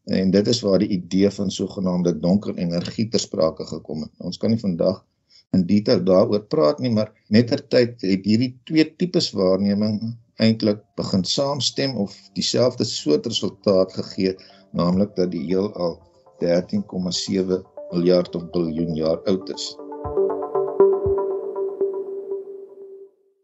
En 0.07 0.31
dit 0.31 0.47
is 0.47 0.61
waar 0.61 0.79
die 0.79 0.93
idee 0.95 1.29
van 1.29 1.51
sogenaamde 1.51 2.19
donker 2.19 2.55
energie 2.55 3.07
ter 3.09 3.19
sprake 3.19 3.65
gekom 3.65 4.01
het. 4.01 4.11
Ons 4.17 4.37
kan 4.37 4.49
nie 4.49 4.59
vandag 4.59 5.03
in 5.51 5.65
detail 5.65 6.03
daaroor 6.03 6.45
praat 6.47 6.79
nie, 6.79 6.91
maar 6.91 7.11
mettertyd 7.27 8.01
het 8.01 8.25
hierdie 8.25 8.53
twee 8.63 8.85
tipes 8.95 9.31
waarneming 9.31 10.15
eintlik 10.37 10.83
begin 10.95 11.23
saamstem 11.23 11.95
of 11.97 12.15
dieselfde 12.33 12.83
soort 12.83 13.25
resultaat 13.25 13.93
gegee, 13.93 14.35
naamlik 14.71 15.15
dat 15.15 15.31
die 15.31 15.43
heelal 15.49 15.97
13,7 16.43 17.59
miljard 17.91 18.35
of 18.35 18.49
biljoen 18.53 18.95
jaar 18.95 19.23
oud 19.25 19.49
is. 19.49 19.86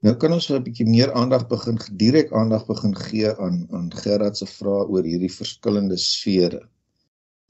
Nou 0.03 0.11
kan 0.19 0.33
ons 0.35 0.49
'n 0.51 0.63
bietjie 0.63 0.85
meer 0.85 1.11
aandag 1.19 1.43
begin 1.51 1.77
direk 1.99 2.31
aandag 2.39 2.63
begin 2.67 2.95
gee 3.01 3.29
aan 3.45 3.59
aan 3.77 3.85
Gerard 3.99 4.37
se 4.37 4.45
vraag 4.45 4.89
oor 4.91 5.05
hierdie 5.07 5.31
verskillende 5.31 5.97
sfere. 5.97 6.59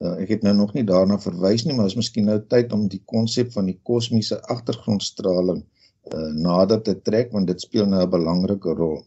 Uh, 0.03 0.11
ek 0.21 0.29
het 0.35 0.45
nou 0.45 0.53
nog 0.59 0.75
nie 0.77 0.83
daarna 0.91 1.17
verwys 1.23 1.65
nie, 1.65 1.73
maar 1.73 1.89
is 1.89 1.97
miskien 1.97 2.29
nou 2.29 2.37
tyd 2.53 2.75
om 2.77 2.83
die 2.91 3.01
konsep 3.13 3.49
van 3.57 3.71
die 3.71 3.79
kosmiese 3.89 4.37
agtergrondstraling 4.53 5.63
uh, 5.63 6.29
nader 6.45 6.83
te 6.85 6.95
trek 7.09 7.33
want 7.33 7.49
dit 7.49 7.65
speel 7.65 7.89
nou 7.89 8.03
'n 8.05 8.13
belangrike 8.13 8.77
rol. 8.77 9.01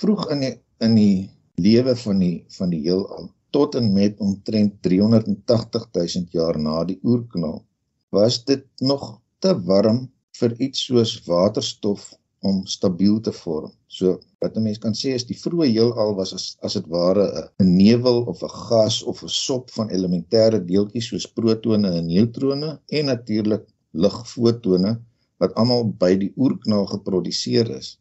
Vroeg 0.00 0.26
in 0.34 0.44
die 0.48 0.52
in 0.82 0.98
die 0.98 1.30
lewe 1.62 1.96
van 2.02 2.18
die 2.18 2.44
van 2.58 2.74
die 2.74 2.82
heelal 2.88 3.30
tot 3.54 3.78
en 3.78 3.92
met 3.92 4.18
omtrent 4.18 4.82
380 4.82 5.88
000 5.94 6.26
jaar 6.34 6.58
na 6.58 6.82
die 6.84 6.98
oerknal 7.04 7.62
was 8.10 8.44
dit 8.44 8.66
nog 8.82 9.20
te 9.38 9.54
warm 9.70 10.08
vir 10.40 10.58
iets 10.58 10.88
soos 10.90 11.20
waterstof 11.30 12.10
om 12.40 12.66
stabiel 12.66 13.20
te 13.20 13.32
vorm. 13.32 13.72
So 13.86 14.20
wat 14.40 14.56
'n 14.56 14.62
mens 14.62 14.78
kan 14.78 14.94
sê 14.94 15.14
is 15.14 15.26
die 15.26 15.38
vroeë 15.38 15.68
heelal 15.72 16.14
was 16.14 16.32
as 16.34 16.56
as 16.62 16.74
dit 16.74 16.86
ware 16.86 17.50
'n 17.60 17.76
nevel 17.76 18.24
of 18.32 18.42
'n 18.42 18.56
gas 18.68 19.02
of 19.02 19.22
'n 19.22 19.28
sop 19.28 19.70
van 19.70 19.90
elementêre 19.90 20.60
deeltjies 20.64 21.08
soos 21.08 21.26
protone 21.26 21.88
en 21.98 22.06
neutrone 22.06 22.80
en 22.86 23.04
natuurlik 23.06 23.64
ligfotone 23.92 25.00
wat 25.40 25.54
almal 25.54 25.84
by 26.02 26.16
die 26.16 26.32
oerknal 26.36 26.86
geproduseer 26.86 27.70
is. 27.70 27.98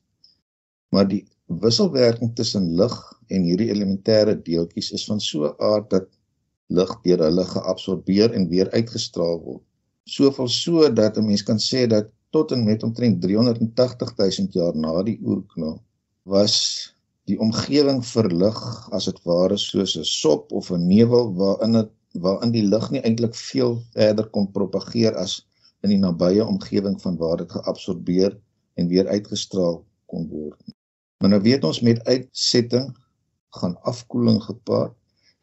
Maar 0.91 1.07
die 1.07 1.25
wisselwerking 1.47 2.35
tussen 2.35 2.75
lig 2.75 2.95
en 3.27 3.41
hierdie 3.43 3.71
elementêre 3.73 4.35
deeltjies 4.35 4.91
is 4.91 5.05
van 5.05 5.19
so 5.19 5.45
'n 5.45 5.55
aard 5.59 5.89
dat 5.89 6.07
lig 6.67 6.91
deur 7.03 7.21
hulle 7.27 7.45
geabsorbeer 7.45 8.33
en 8.33 8.49
weer 8.49 8.69
uitgestraal 8.71 9.39
word. 9.39 9.63
Soveel 10.05 10.47
so 10.47 10.89
dat 10.93 11.17
'n 11.17 11.25
mens 11.25 11.43
kan 11.43 11.59
sê 11.59 11.87
dat 11.87 12.11
tot 12.35 12.51
en 12.51 12.65
met 12.67 12.83
omtrent 12.83 13.21
380 13.21 14.15
000 14.17 14.47
jaar 14.51 14.75
na 14.75 15.03
die 15.07 15.19
oerknal 15.23 15.77
was 16.27 16.55
die 17.29 17.37
omgewing 17.39 18.01
verlig 18.05 18.57
as 18.97 19.07
dit 19.09 19.21
ware 19.29 19.57
soos 19.61 19.95
'n 19.97 20.07
sop 20.09 20.51
of 20.51 20.71
'n 20.71 20.87
nevel 20.87 21.31
waarin 21.41 21.77
dit 21.79 21.91
waarin 22.25 22.51
die 22.51 22.63
lig 22.73 22.85
nie 22.91 23.03
eintlik 23.07 23.35
veel 23.35 23.73
verder 23.93 24.27
kon 24.35 24.51
propageer 24.57 25.15
as 25.23 25.33
in 25.83 25.89
die 25.93 26.01
nabye 26.01 26.45
omgewing 26.45 26.97
van 27.01 27.17
waar 27.21 27.37
dit 27.37 27.51
geabsorbeer 27.51 28.37
en 28.75 28.87
weer 28.87 29.07
uitgestraal 29.07 29.83
kon 30.11 30.27
word. 30.29 30.61
Maar 31.19 31.29
nou 31.29 31.41
weet 31.41 31.63
ons 31.63 31.81
met 31.81 32.03
uitsetting 32.03 32.91
gaan 33.59 33.75
afkoeling 33.81 34.41
gepaard 34.43 34.95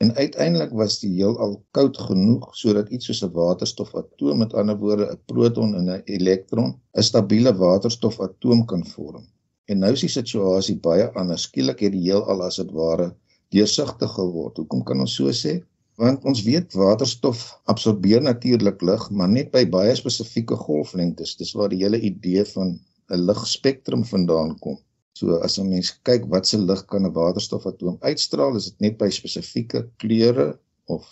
En 0.03 0.15
uiteindelik 0.15 0.73
was 0.79 0.95
die 0.99 1.13
heelal 1.15 1.53
koud 1.77 1.99
genoeg 2.07 2.47
sodat 2.61 2.89
iets 2.95 3.07
soos 3.09 3.21
'n 3.25 3.35
waterstofatoom, 3.37 4.39
met 4.43 4.55
ander 4.61 4.79
woorde 4.81 5.07
'n 5.11 5.21
proton 5.33 5.77
en 5.81 5.91
'n 5.97 6.03
elektron, 6.17 6.71
'n 6.99 7.07
stabiele 7.11 7.53
waterstofatoom 7.61 8.65
kan 8.73 8.83
vorm. 8.95 9.25
En 9.71 9.79
nou 9.79 9.93
is 9.93 10.05
die 10.07 10.15
situasie 10.15 10.77
baie 10.89 11.07
anders. 11.21 11.43
Skielik 11.43 11.85
het 11.87 11.93
die 11.93 12.03
heelal 12.09 12.43
as 12.49 12.59
dit 12.63 12.73
ware 12.81 13.09
deursigtig 13.55 14.13
geword. 14.19 14.57
Hoekom 14.57 14.83
kan 14.83 15.01
ons 15.07 15.15
so 15.15 15.31
sê? 15.45 15.55
Want 16.03 16.25
ons 16.25 16.43
weet 16.43 16.75
waterstof 16.75 17.61
absorbeer 17.65 18.23
natuurlik 18.23 18.83
lig, 18.83 19.11
maar 19.11 19.29
net 19.29 19.51
by 19.55 19.65
baie 19.79 19.95
spesifieke 19.95 20.57
golflengtes. 20.57 21.37
Dis 21.37 21.53
waar 21.53 21.69
die 21.69 21.85
hele 21.85 22.01
idee 22.01 22.45
van 22.57 22.81
'n 23.11 23.27
ligspektrum 23.29 24.05
vandaan 24.05 24.59
kom. 24.59 24.79
So 25.19 25.39
as 25.47 25.59
'n 25.59 25.69
mens 25.69 25.89
kyk 26.09 26.23
wat 26.33 26.47
se 26.51 26.59
lig 26.59 26.83
kan 26.93 27.07
'n 27.07 27.13
waterstofatoom 27.21 27.97
uitstraal, 28.09 28.57
is 28.61 28.69
dit 28.71 28.81
net 28.85 28.95
by 29.03 29.09
spesifieke 29.11 29.81
kleure 30.03 30.49
of 30.95 31.05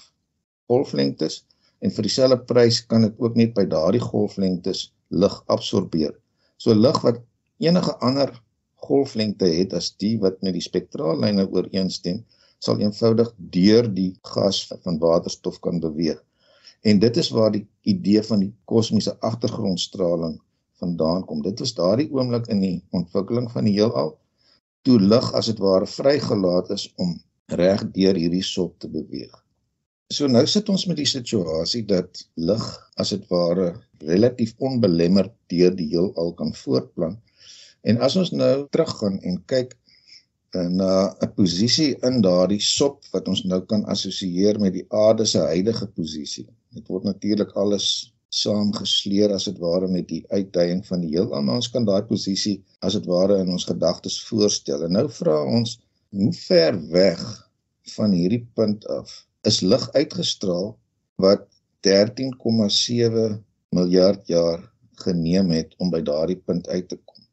golflengtes 0.71 1.45
en 1.85 1.92
vir 1.97 2.07
dieselfde 2.07 2.38
prys 2.52 2.78
kan 2.92 3.02
dit 3.07 3.21
ook 3.25 3.37
net 3.40 3.52
by 3.59 3.64
daardie 3.75 4.02
golflengtes 4.04 4.80
lig 5.23 5.37
absorbeer. 5.57 6.14
So 6.57 6.75
lig 6.75 6.99
wat 7.07 7.21
enige 7.69 7.95
ander 8.09 8.33
golflengte 8.88 9.49
het 9.59 9.75
as 9.76 9.92
die 10.02 10.16
wat 10.25 10.42
met 10.42 10.57
die 10.57 10.64
spektraallyne 10.64 11.47
ooreenstem, 11.49 12.25
sal 12.61 12.80
eenvoudig 12.80 13.33
deur 13.57 13.88
die 14.00 14.12
gas 14.35 14.66
van 14.85 14.99
waterstof 15.00 15.61
kan 15.64 15.80
beweeg. 15.80 16.21
En 16.83 17.00
dit 17.00 17.16
is 17.16 17.28
waar 17.37 17.52
die 17.52 17.66
idee 17.92 18.23
van 18.23 18.40
die 18.45 18.52
kosmiese 18.64 19.16
agtergrondstraling 19.21 20.38
vandaan 20.80 21.25
kom. 21.28 21.42
Dit 21.44 21.60
was 21.62 21.75
daardie 21.76 22.08
oomblik 22.12 22.49
in 22.52 22.64
die 22.64 22.76
ontwikkeling 22.96 23.50
van 23.52 23.68
die 23.68 23.76
heelal 23.76 24.16
toe 24.88 24.96
lig 25.00 25.26
as 25.37 25.50
dit 25.50 25.60
ware 25.60 25.87
vrygelaat 25.87 26.70
is 26.76 26.88
om 26.96 27.14
reg 27.60 27.82
deur 27.96 28.16
hierdie 28.16 28.44
sop 28.46 28.78
te 28.80 28.88
beweeg. 28.88 29.32
So 30.10 30.26
nou 30.26 30.42
sit 30.50 30.68
ons 30.72 30.87
met 30.90 30.99
die 30.99 31.08
situasie 31.08 31.84
dat 31.87 32.22
lig 32.34 32.64
as 32.99 33.12
dit 33.14 33.26
ware 33.30 33.75
relatief 34.06 34.54
onbelemmerd 34.58 35.32
deur 35.52 35.75
die 35.76 35.90
heelal 35.92 36.32
kan 36.38 36.54
voortplan. 36.62 37.18
En 37.87 38.00
as 38.04 38.16
ons 38.18 38.32
nou 38.34 38.54
teruggaan 38.75 39.20
en 39.26 39.38
kyk 39.52 39.76
eh, 40.56 40.66
na 40.66 41.14
'n 41.22 41.30
posisie 41.37 41.92
in 42.08 42.20
daardie 42.26 42.60
sop 42.60 43.04
wat 43.12 43.28
ons 43.28 43.44
nou 43.44 43.60
kan 43.72 43.84
assosieer 43.94 44.58
met 44.60 44.75
die 44.75 44.87
aarde 44.88 45.26
se 45.26 45.38
huidige 45.38 45.87
posisie. 45.87 46.46
Dit 46.75 46.88
word 46.88 47.04
natuurlik 47.04 47.54
alles 47.54 48.12
saamgesleer 48.30 49.32
as 49.34 49.44
dit 49.50 49.58
ware 49.58 49.88
met 49.90 50.08
die 50.08 50.25
uitdaging 50.30 50.82
van 50.87 51.02
die 51.04 51.12
heelal 51.16 51.42
maar 51.42 51.60
ons 51.62 51.70
kan 51.75 51.84
daai 51.84 52.02
posisie 52.08 52.56
as 52.87 52.96
dit 52.99 53.06
ware 53.10 53.40
in 53.42 53.50
ons 53.50 53.66
gedagtes 53.68 54.20
voorstel 54.28 54.84
en 54.87 54.96
nou 54.99 55.06
vra 55.20 55.38
ons 55.58 55.78
hoe 56.14 56.32
ver 56.46 56.78
weg 56.94 57.22
van 57.96 58.14
hierdie 58.14 58.44
punt 58.54 58.87
af 58.87 59.14
is 59.50 59.60
lig 59.62 59.87
uitgestraal 59.96 60.75
wat 61.22 61.46
13,7 61.87 63.40
miljard 63.76 64.26
jaar 64.28 64.66
geneem 65.04 65.50
het 65.54 65.75
om 65.78 65.90
by 65.92 66.02
daardie 66.04 66.38
punt 66.38 66.68
uit 66.68 66.88
te 66.88 66.99
kom. 66.99 67.25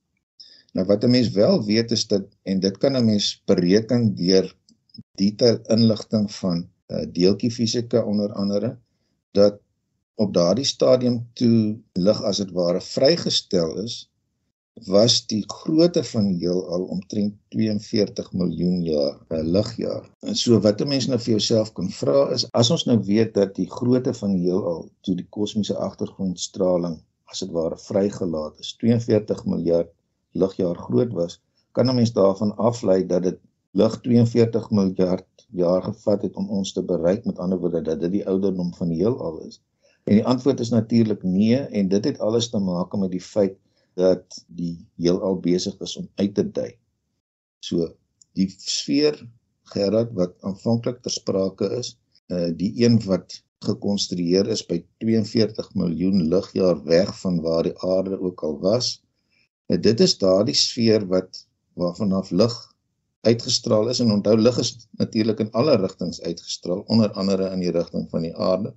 Nou 0.73 0.85
wat 0.87 1.03
'n 1.03 1.11
mens 1.11 1.29
wel 1.35 1.63
weet 1.65 1.91
is 1.91 2.07
dat 2.07 2.25
en 2.43 2.59
dit 2.59 2.77
kan 2.77 2.95
'n 2.95 3.05
mens 3.05 3.41
bereken 3.45 4.15
deur 4.15 4.55
detail 5.15 5.59
inligting 5.75 6.31
van 6.31 6.69
uh, 6.87 7.05
deeltjie 7.11 7.51
fisika 7.51 8.03
onder 8.03 8.33
andere 8.33 8.77
dat 9.31 9.59
op 10.24 10.33
daardie 10.33 10.65
stadium 10.65 11.17
toe 11.39 11.77
lig 11.93 12.21
as 12.29 12.38
dit 12.41 12.51
ware 12.59 12.81
vrygestel 12.81 13.74
is 13.83 13.97
was 14.86 15.13
die 15.31 15.43
grootte 15.50 16.03
van 16.03 16.27
die 16.29 16.43
heelal 16.43 16.83
omtrent 16.93 17.33
42 17.53 18.27
miljoen 18.33 18.83
jaar, 18.86 19.15
'n 19.29 19.36
eh, 19.36 19.45
ligjaar. 19.55 20.03
En 20.21 20.36
so 20.36 20.59
wat 20.65 20.81
'n 20.81 20.88
mens 20.88 21.07
nou 21.07 21.19
vir 21.19 21.33
jouself 21.33 21.74
kan 21.74 21.89
vra 21.89 22.29
is 22.36 22.45
as 22.51 22.69
ons 22.69 22.86
nou 22.86 23.00
weet 23.09 23.33
dat 23.33 23.55
die 23.55 23.69
grootte 23.69 24.13
van 24.13 24.31
die 24.33 24.45
heelal 24.50 24.89
toe 25.01 25.15
die 25.15 25.27
kosmiese 25.29 25.75
agtergrondstraling 25.89 26.97
as 27.25 27.39
dit 27.39 27.51
ware 27.51 27.77
vrygelaat 27.77 28.59
is 28.59 28.75
42 28.83 29.45
miljard 29.45 29.89
ligjaar 30.31 30.77
groot 30.77 31.13
was, 31.13 31.41
kan 31.71 31.89
'n 31.89 31.95
mens 31.95 32.13
daarvan 32.13 32.55
aflei 32.57 33.05
dat 33.05 33.24
dit 33.24 33.39
lig 33.71 34.00
42 34.01 34.69
miljard 34.71 35.47
jaar 35.51 35.83
gevat 35.83 36.21
het 36.21 36.36
om 36.36 36.50
ons 36.50 36.74
te 36.74 36.83
bereik 36.83 37.25
met 37.25 37.39
ander 37.39 37.59
woorde 37.59 37.81
dat 37.81 38.00
dit 38.00 38.12
die 38.12 38.27
ouderdom 38.27 38.74
van 38.74 38.89
die 38.89 39.01
heelal 39.03 39.41
is. 39.47 39.62
En 40.07 40.15
die 40.15 40.25
antwoord 40.25 40.59
is 40.63 40.69
natuurlik 40.71 41.23
nee 41.23 41.57
en 41.59 41.87
dit 41.91 42.05
het 42.07 42.19
alles 42.23 42.49
te 42.49 42.59
maak 42.63 42.93
met 42.95 43.11
die 43.11 43.23
feit 43.23 43.57
dat 43.99 44.37
die 44.47 44.75
heelal 44.95 45.35
besig 45.43 45.75
is 45.83 45.95
om 45.99 46.07
uit 46.15 46.35
te 46.37 46.45
dui. 46.59 46.69
So 47.59 47.89
die 48.39 48.47
sfeer 48.55 49.19
Gerard 49.73 50.13
wat 50.15 50.37
aanvanklik 50.47 51.01
ter 51.03 51.11
sprake 51.11 51.67
is, 51.79 51.97
uh 52.31 52.53
die 52.55 52.71
een 52.85 53.01
wat 53.03 53.41
gekonstrueer 53.67 54.47
is 54.53 54.63
by 54.69 54.77
42 55.03 55.73
miljoen 55.75 56.23
ligjaar 56.31 56.79
weg 56.87 57.11
van 57.19 57.41
waar 57.43 57.67
die 57.67 57.75
aarde 57.83 58.19
ook 58.21 58.43
al 58.47 58.59
was. 58.63 58.91
En 59.67 59.81
dit 59.83 59.99
is 59.99 60.15
daardie 60.21 60.55
sfeer 60.55 61.03
wat 61.11 61.43
waarvan 61.75 62.15
af 62.15 62.31
lig 62.31 62.55
uitgestraal 63.27 63.89
is 63.91 63.99
en 63.99 64.13
onthou 64.15 64.37
lig 64.39 64.59
is 64.63 64.71
natuurlik 65.01 65.43
in 65.43 65.51
alle 65.51 65.75
rigtings 65.83 66.21
uitgestraal 66.21 66.85
onder 66.87 67.11
andere 67.11 67.51
in 67.51 67.65
die 67.65 67.75
rigting 67.75 68.07
van 68.13 68.23
die 68.23 68.35
aarde 68.37 68.71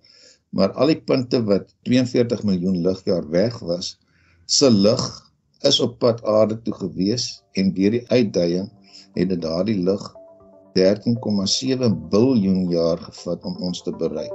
maar 0.51 0.73
al 0.73 0.91
die 0.91 1.01
punte 1.11 1.43
wat 1.47 1.75
42 1.89 2.43
miljoen 2.47 2.81
ligjaar 2.87 3.27
weg 3.31 3.59
was 3.73 3.97
se 4.47 4.71
lig 4.71 5.05
is 5.69 5.81
op 5.81 5.99
pad 6.03 6.23
aarde 6.25 6.57
toe 6.67 6.75
gewees 6.75 7.27
en 7.61 7.75
deur 7.77 7.95
die 7.99 8.07
uitdaging 8.11 8.71
het 9.19 9.29
dit 9.31 9.43
daardie 9.43 9.79
lig 9.79 10.03
13,7 10.79 11.91
biljoen 12.11 12.69
jaar 12.71 12.99
gevat 13.03 13.45
om 13.45 13.57
ons 13.69 13.83
te 13.83 13.93
bereik. 14.03 14.35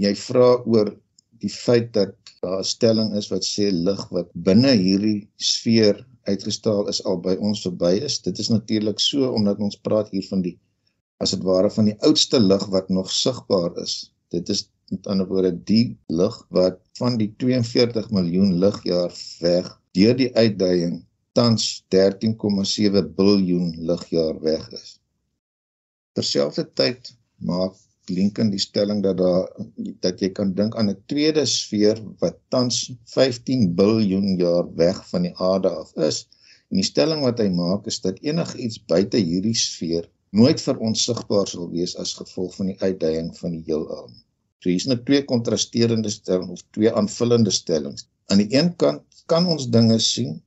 Jy 0.00 0.12
vra 0.16 0.52
oor 0.64 0.94
die 1.42 1.52
feit 1.52 1.90
dat 1.96 2.14
daar 2.40 2.62
'n 2.62 2.64
stelling 2.64 3.10
is 3.20 3.28
wat 3.28 3.44
sê 3.44 3.68
lig 3.70 4.00
wat 4.10 4.30
binne 4.34 4.72
hierdie 4.72 5.28
sfeer 5.36 6.06
uitgestraal 6.24 6.88
is 6.88 7.04
al 7.04 7.20
by 7.20 7.36
ons 7.40 7.62
verby 7.66 7.92
is. 8.06 8.20
Dit 8.22 8.38
is 8.38 8.48
natuurlik 8.48 9.00
so 9.00 9.32
omdat 9.32 9.58
ons 9.58 9.76
praat 9.76 10.08
hier 10.08 10.26
van 10.30 10.42
die 10.42 10.56
as 11.20 11.34
dit 11.34 11.42
ware 11.44 11.68
van 11.72 11.90
die 11.90 11.98
oudste 12.08 12.40
lig 12.40 12.62
wat 12.72 12.88
nog 12.88 13.10
sigbaar 13.12 13.76
is. 13.82 14.12
Dit 14.32 14.48
is 14.48 14.68
met 14.90 15.06
ander 15.12 15.28
woorde 15.28 15.52
die 15.68 15.98
lig 16.08 16.36
wat 16.56 16.80
van 16.98 17.18
die 17.20 17.28
42 17.42 18.08
miljoen 18.16 18.56
ligjaar 18.62 19.12
weg 19.44 19.68
deur 19.98 20.16
die 20.16 20.30
uitdaging 20.34 21.00
tans 21.38 21.66
13,7 21.94 23.12
biljoen 23.18 23.70
ligjaar 23.90 24.40
weg 24.42 24.64
is. 24.78 24.96
Terselfdertyd 26.18 27.12
maak 27.46 27.76
Lincoln 28.10 28.50
die 28.50 28.62
stelling 28.62 29.02
dat 29.04 29.20
daar 29.20 29.46
dat 30.02 30.22
jy 30.24 30.32
kan 30.34 30.54
dink 30.58 30.74
aan 30.74 30.90
'n 30.90 31.02
tweede 31.12 31.44
sfeer 31.46 32.00
wat 32.22 32.40
tans 32.48 32.90
15 33.14 33.74
biljoen 33.78 34.34
jaar 34.40 34.66
weg 34.74 34.98
van 35.12 35.28
die 35.28 35.36
aarde 35.36 35.70
af 35.70 35.92
is. 35.94 36.26
En 36.70 36.80
die 36.80 36.86
stelling 36.86 37.22
wat 37.22 37.38
hy 37.38 37.48
maak 37.54 37.86
is 37.86 38.00
dat 38.00 38.18
enigiets 38.22 38.82
buite 38.82 39.18
hierdie 39.18 39.54
sfeer 39.54 40.08
nooit 40.36 40.60
vir 40.62 40.82
ons 40.86 41.04
sigbaar 41.06 41.48
sal 41.50 41.70
wees 41.72 41.96
as 42.02 42.14
gevolg 42.18 42.54
van 42.58 42.70
die 42.70 42.78
uitdaging 42.80 43.30
van 43.38 43.56
die 43.56 43.64
heelal. 43.66 44.10
So 44.60 44.70
hier's 44.70 44.86
net 44.90 45.06
twee 45.08 45.24
kontrasterende 45.26 46.12
stellings 46.12 46.60
of 46.60 46.66
twee 46.76 46.92
aanvullende 46.92 47.52
stellings. 47.54 48.06
Aan 48.30 48.42
die 48.42 48.50
een 48.54 48.74
kant 48.82 49.24
kan 49.30 49.48
ons 49.50 49.68
dinge 49.72 49.98
sien 50.04 50.38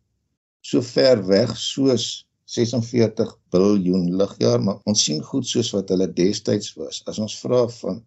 so 0.64 0.82
ver 0.94 1.24
weg 1.28 1.52
soos 1.60 2.26
46 2.54 3.32
biljoen 3.52 4.12
ligjaar, 4.20 4.62
maar 4.62 4.80
ons 4.90 5.04
sien 5.08 5.22
goed 5.26 5.48
soos 5.50 5.72
wat 5.74 5.90
hulle 5.92 6.08
destyds 6.14 6.76
was. 6.78 7.02
As 7.10 7.20
ons 7.20 7.36
vra 7.42 7.66
van 7.82 8.00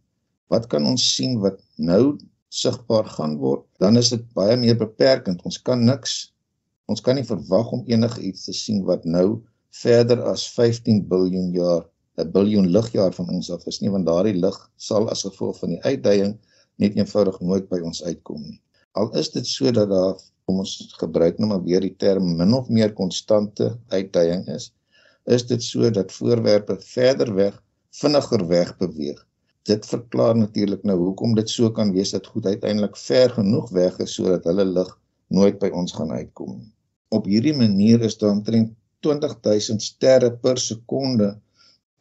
wat 0.52 0.68
kan 0.70 0.86
ons 0.86 1.02
sien 1.16 1.34
wat 1.42 1.58
nou 1.76 2.16
sigbaar 2.54 3.08
gaan 3.16 3.34
word, 3.42 3.64
dan 3.82 3.98
is 3.98 4.12
dit 4.14 4.22
baie 4.38 4.54
meer 4.56 4.78
beperkend. 4.78 5.42
Ons 5.44 5.58
kan 5.58 5.82
niks 5.82 6.30
ons 6.86 7.02
kan 7.02 7.18
nie 7.18 7.26
verwag 7.26 7.72
om 7.74 7.82
enigiets 7.90 8.46
te 8.46 8.54
sien 8.54 8.84
wat 8.86 9.02
nou 9.10 9.42
verder 9.82 10.22
as 10.32 10.46
15 10.54 11.02
biljoen 11.10 11.50
jaar, 11.52 11.82
'n 12.18 12.30
biljoen 12.32 12.68
ligjaar 12.76 13.12
van 13.12 13.28
ons 13.28 13.50
af 13.50 13.66
is 13.66 13.80
nie, 13.80 13.90
want 13.90 14.06
daardie 14.06 14.36
lig 14.44 14.56
sal 14.76 15.08
as 15.12 15.26
gevolg 15.28 15.58
van 15.62 15.74
die 15.74 15.82
uitdaging 15.82 16.36
net 16.82 16.96
eenvoudig 16.96 17.40
nooit 17.40 17.68
by 17.68 17.80
ons 17.90 18.02
uitkom 18.04 18.42
nie. 18.42 18.60
Al 18.96 19.12
is 19.20 19.30
dit 19.34 19.46
so 19.46 19.72
dat 19.78 19.88
daar 19.92 20.16
kom 20.46 20.62
ons 20.62 20.94
gebruik 21.00 21.38
nou 21.38 21.50
maar 21.50 21.64
weer 21.66 21.84
die 21.84 21.96
term 22.04 22.36
min 22.38 22.54
of 22.54 22.68
meer 22.72 22.92
konstante 22.94 23.72
uitdaging 23.92 24.46
is, 24.54 24.70
is 25.26 25.46
dit 25.46 25.62
so 25.62 25.90
dat 25.90 26.12
voorwerpe 26.12 26.76
verder 26.80 27.34
weg 27.34 27.56
vinniger 28.00 28.46
weg 28.48 28.76
beweeg. 28.78 29.18
Dit 29.66 29.86
verklaar 29.90 30.36
natuurlik 30.38 30.84
nou 30.86 30.96
hoekom 31.00 31.34
dit 31.34 31.50
so 31.50 31.70
kan 31.74 31.92
wees 31.92 32.14
dat 32.14 32.26
goed 32.32 32.46
uiteindelik 32.46 32.96
ver 32.96 33.34
genoeg 33.34 33.70
weg 33.74 33.98
is 34.04 34.14
sodat 34.14 34.46
hulle 34.46 34.64
lig 34.64 34.92
nooit 35.28 35.58
by 35.58 35.72
ons 35.74 35.92
gaan 35.96 36.12
uitkom 36.14 36.58
nie. 36.60 36.72
Op 37.10 37.26
hierdie 37.26 37.56
manier 37.56 38.04
is 38.06 38.18
daar 38.20 38.36
omtrent 38.36 38.74
20000 39.06 39.82
sterre 39.88 40.30
per 40.44 40.62
sekonde 40.68 41.32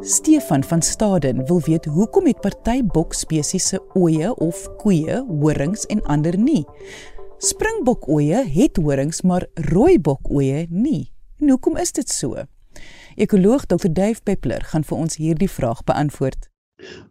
Stefan 0.00 0.64
van 0.64 0.82
Staden 0.82 1.46
wil 1.46 1.60
weet 1.60 1.84
hoekom 1.84 2.26
het 2.26 2.40
party 2.40 2.84
bokspesies 2.84 3.68
se 3.68 3.80
oeye 3.94 4.34
of 4.34 4.76
koeie 4.76 5.24
horings 5.40 5.86
en 5.86 6.02
ander 6.02 6.38
nie. 6.38 6.64
Springbokoeye 7.38 8.48
het 8.48 8.76
horings, 8.76 9.22
maar 9.22 9.46
rooibokoeye 9.54 10.66
nie. 10.70 11.15
En 11.38 11.48
hoekom 11.48 11.76
is 11.76 11.92
dit 11.92 12.08
so? 12.08 12.44
Ekoloog 13.14 13.66
Dr. 13.66 13.90
Dave 13.92 14.22
Peppler 14.22 14.62
gaan 14.64 14.84
vir 14.88 14.96
ons 14.96 15.18
hierdie 15.20 15.50
vraag 15.50 15.82
beantwoord. 15.84 16.48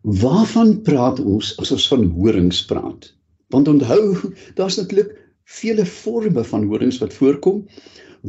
Waarvan 0.02 0.82
praat 0.88 1.20
ons 1.22 1.52
as 1.62 1.72
ons 1.76 1.86
van 1.92 2.08
horings 2.16 2.64
praat? 2.66 3.12
Want 3.54 3.70
onthou, 3.70 4.32
daar's 4.58 4.80
natuurlik 4.82 5.14
vele 5.60 5.86
forme 5.86 6.44
van 6.44 6.66
horings 6.72 6.98
wat 7.04 7.14
voorkom 7.14 7.68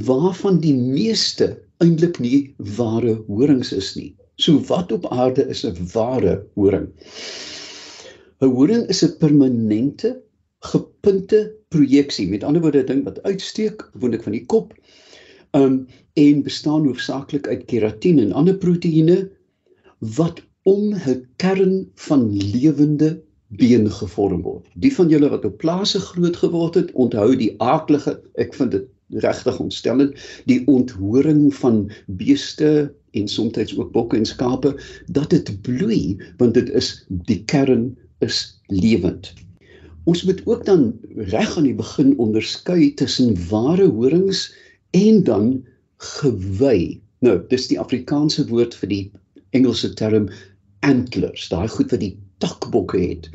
waarvan 0.07 0.61
die 0.61 0.75
meeste 0.77 1.55
eintlik 1.81 2.21
nie 2.21 2.53
ware 2.77 3.17
horings 3.29 3.73
is 3.73 3.95
nie. 3.97 4.13
So 4.37 4.61
wat 4.69 4.93
op 4.93 5.09
aarde 5.09 5.49
is 5.49 5.65
'n 5.65 5.89
ware 5.95 6.43
horing? 6.61 6.93
'n 8.41 8.53
Horing 8.53 8.85
is 8.93 9.03
'n 9.05 9.17
permanente 9.17 10.13
gepunte 10.61 11.55
projeksie. 11.69 12.29
Met 12.29 12.45
ander 12.45 12.63
woorde 12.63 12.83
'n 12.83 12.87
ding 12.87 13.05
wat 13.05 13.23
uitsteek, 13.23 13.89
gewoonlik 13.93 14.23
van 14.23 14.33
die 14.33 14.47
kop. 14.47 14.75
Um 15.57 15.87
en 16.17 16.43
bestaan 16.43 16.87
hoofsaaklik 16.87 17.49
uit 17.49 17.65
keratine 17.69 18.23
en 18.23 18.33
ander 18.33 18.57
proteïene 18.57 19.17
wat 20.17 20.41
om 20.63 20.95
'n 20.95 21.27
kern 21.37 21.89
van 21.95 22.23
lewende 22.37 23.21
been 23.49 23.91
gevorm 23.91 24.43
word. 24.43 24.67
Die 24.75 24.93
van 24.95 25.09
julle 25.09 25.29
wat 25.29 25.45
op 25.45 25.57
plase 25.63 26.01
groot 26.01 26.37
geword 26.37 26.75
het, 26.75 26.93
onthou 26.93 27.37
die 27.37 27.55
aaklige, 27.63 28.21
ek 28.35 28.55
vind 28.55 28.71
dit 28.71 28.87
regtig 29.23 29.61
ontstellend, 29.63 30.17
die 30.51 30.63
onthoring 30.67 31.55
van 31.55 31.91
beeste 32.07 32.93
en 33.11 33.29
soms 33.29 33.77
ook 33.79 33.93
bokke 33.93 34.17
en 34.17 34.27
skape 34.27 34.75
dat 35.07 35.31
dit 35.31 35.53
bloei 35.63 36.19
want 36.39 36.55
dit 36.55 36.71
is 36.71 37.05
die 37.09 37.45
kern 37.45 37.97
is 38.19 38.61
lewend. 38.67 39.33
Ons 40.05 40.23
moet 40.23 40.43
ook 40.47 40.65
dan 40.65 40.93
reg 41.17 41.57
aan 41.57 41.67
die 41.67 41.75
begin 41.75 42.19
onderskei 42.19 42.95
tussen 42.95 43.35
ware 43.49 43.87
horings 43.87 44.51
en 44.97 45.23
dan 45.29 45.49
gewy. 46.17 47.01
Nou, 47.25 47.39
dis 47.51 47.69
die 47.71 47.81
Afrikaanse 47.81 48.47
woord 48.51 48.77
vir 48.81 48.93
die 48.93 49.05
Engelse 49.57 49.93
term 49.97 50.29
antlers, 50.87 51.49
daai 51.53 51.69
goed 51.73 51.93
wat 51.95 52.03
die 52.03 52.15
takbokke 52.45 53.01
het. 53.01 53.31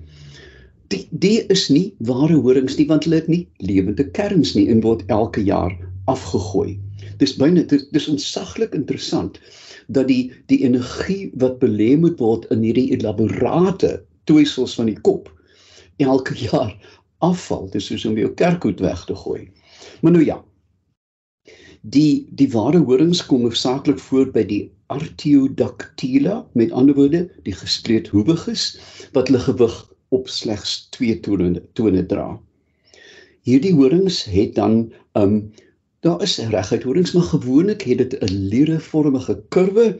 die 0.91 1.08
die 1.24 1.45
is 1.54 1.69
nie 1.71 1.93
ware 2.08 2.36
horings 2.43 2.76
nie 2.80 2.88
want 2.89 3.06
hulle 3.08 3.21
het 3.21 3.30
nie 3.32 3.45
lewende 3.63 4.04
kerns 4.17 4.54
nie 4.58 4.67
en 4.71 4.82
word 4.84 5.04
elke 5.08 5.43
jaar 5.47 5.71
afgegooi. 6.12 6.76
Dis 7.21 7.38
byna 7.39 7.63
dis, 7.71 7.86
dis 7.95 8.10
onsaglik 8.12 8.76
interessant 8.76 9.39
dat 9.88 10.10
die 10.12 10.32
die 10.52 10.62
energie 10.67 11.30
wat 11.43 11.60
belê 11.63 11.93
moet 12.00 12.19
word 12.19 12.47
in 12.54 12.65
hierdie 12.65 12.89
elaborate 12.97 14.00
toesels 14.30 14.76
van 14.80 14.91
die 14.91 15.00
kop 15.08 15.32
elke 16.04 16.36
jaar 16.36 16.74
afval. 17.24 17.69
Dis 17.71 17.88
soos 17.91 18.06
om 18.10 18.17
jou 18.19 18.32
kerkhoed 18.36 18.82
weg 18.84 19.06
te 19.08 19.15
gooi. 19.15 19.45
Maar 20.02 20.17
nou 20.17 20.26
ja. 20.26 20.41
Die 21.82 22.28
die 22.38 22.46
ware 22.54 22.78
horings 22.86 23.24
kom 23.26 23.41
hoofsaaklik 23.41 23.98
voor 24.00 24.28
by 24.34 24.44
die 24.46 24.72
Artiodactyla, 24.94 26.36
met 26.54 26.72
ander 26.78 26.94
woorde, 26.94 27.22
die 27.41 27.56
geskleedhoewiges 27.58 28.65
wat 29.15 29.32
hulle 29.32 29.41
gewig 29.41 29.78
op 30.13 30.30
slegs 30.30 30.76
2 30.94 31.15
tone 31.26 31.63
tone 31.74 32.04
dra. 32.06 32.28
Hierdie 33.50 33.74
horings 33.74 34.22
het 34.30 34.54
dan 34.60 34.91
um 35.17 35.39
daar 36.06 36.22
is 36.22 36.38
reguit 36.54 36.86
horings 36.86 37.15
maar 37.17 37.30
gewoonlik 37.32 37.82
het 37.89 37.98
dit 37.98 38.13
'n 38.22 38.38
lierevormige 38.54 39.41
kurwe 39.50 40.00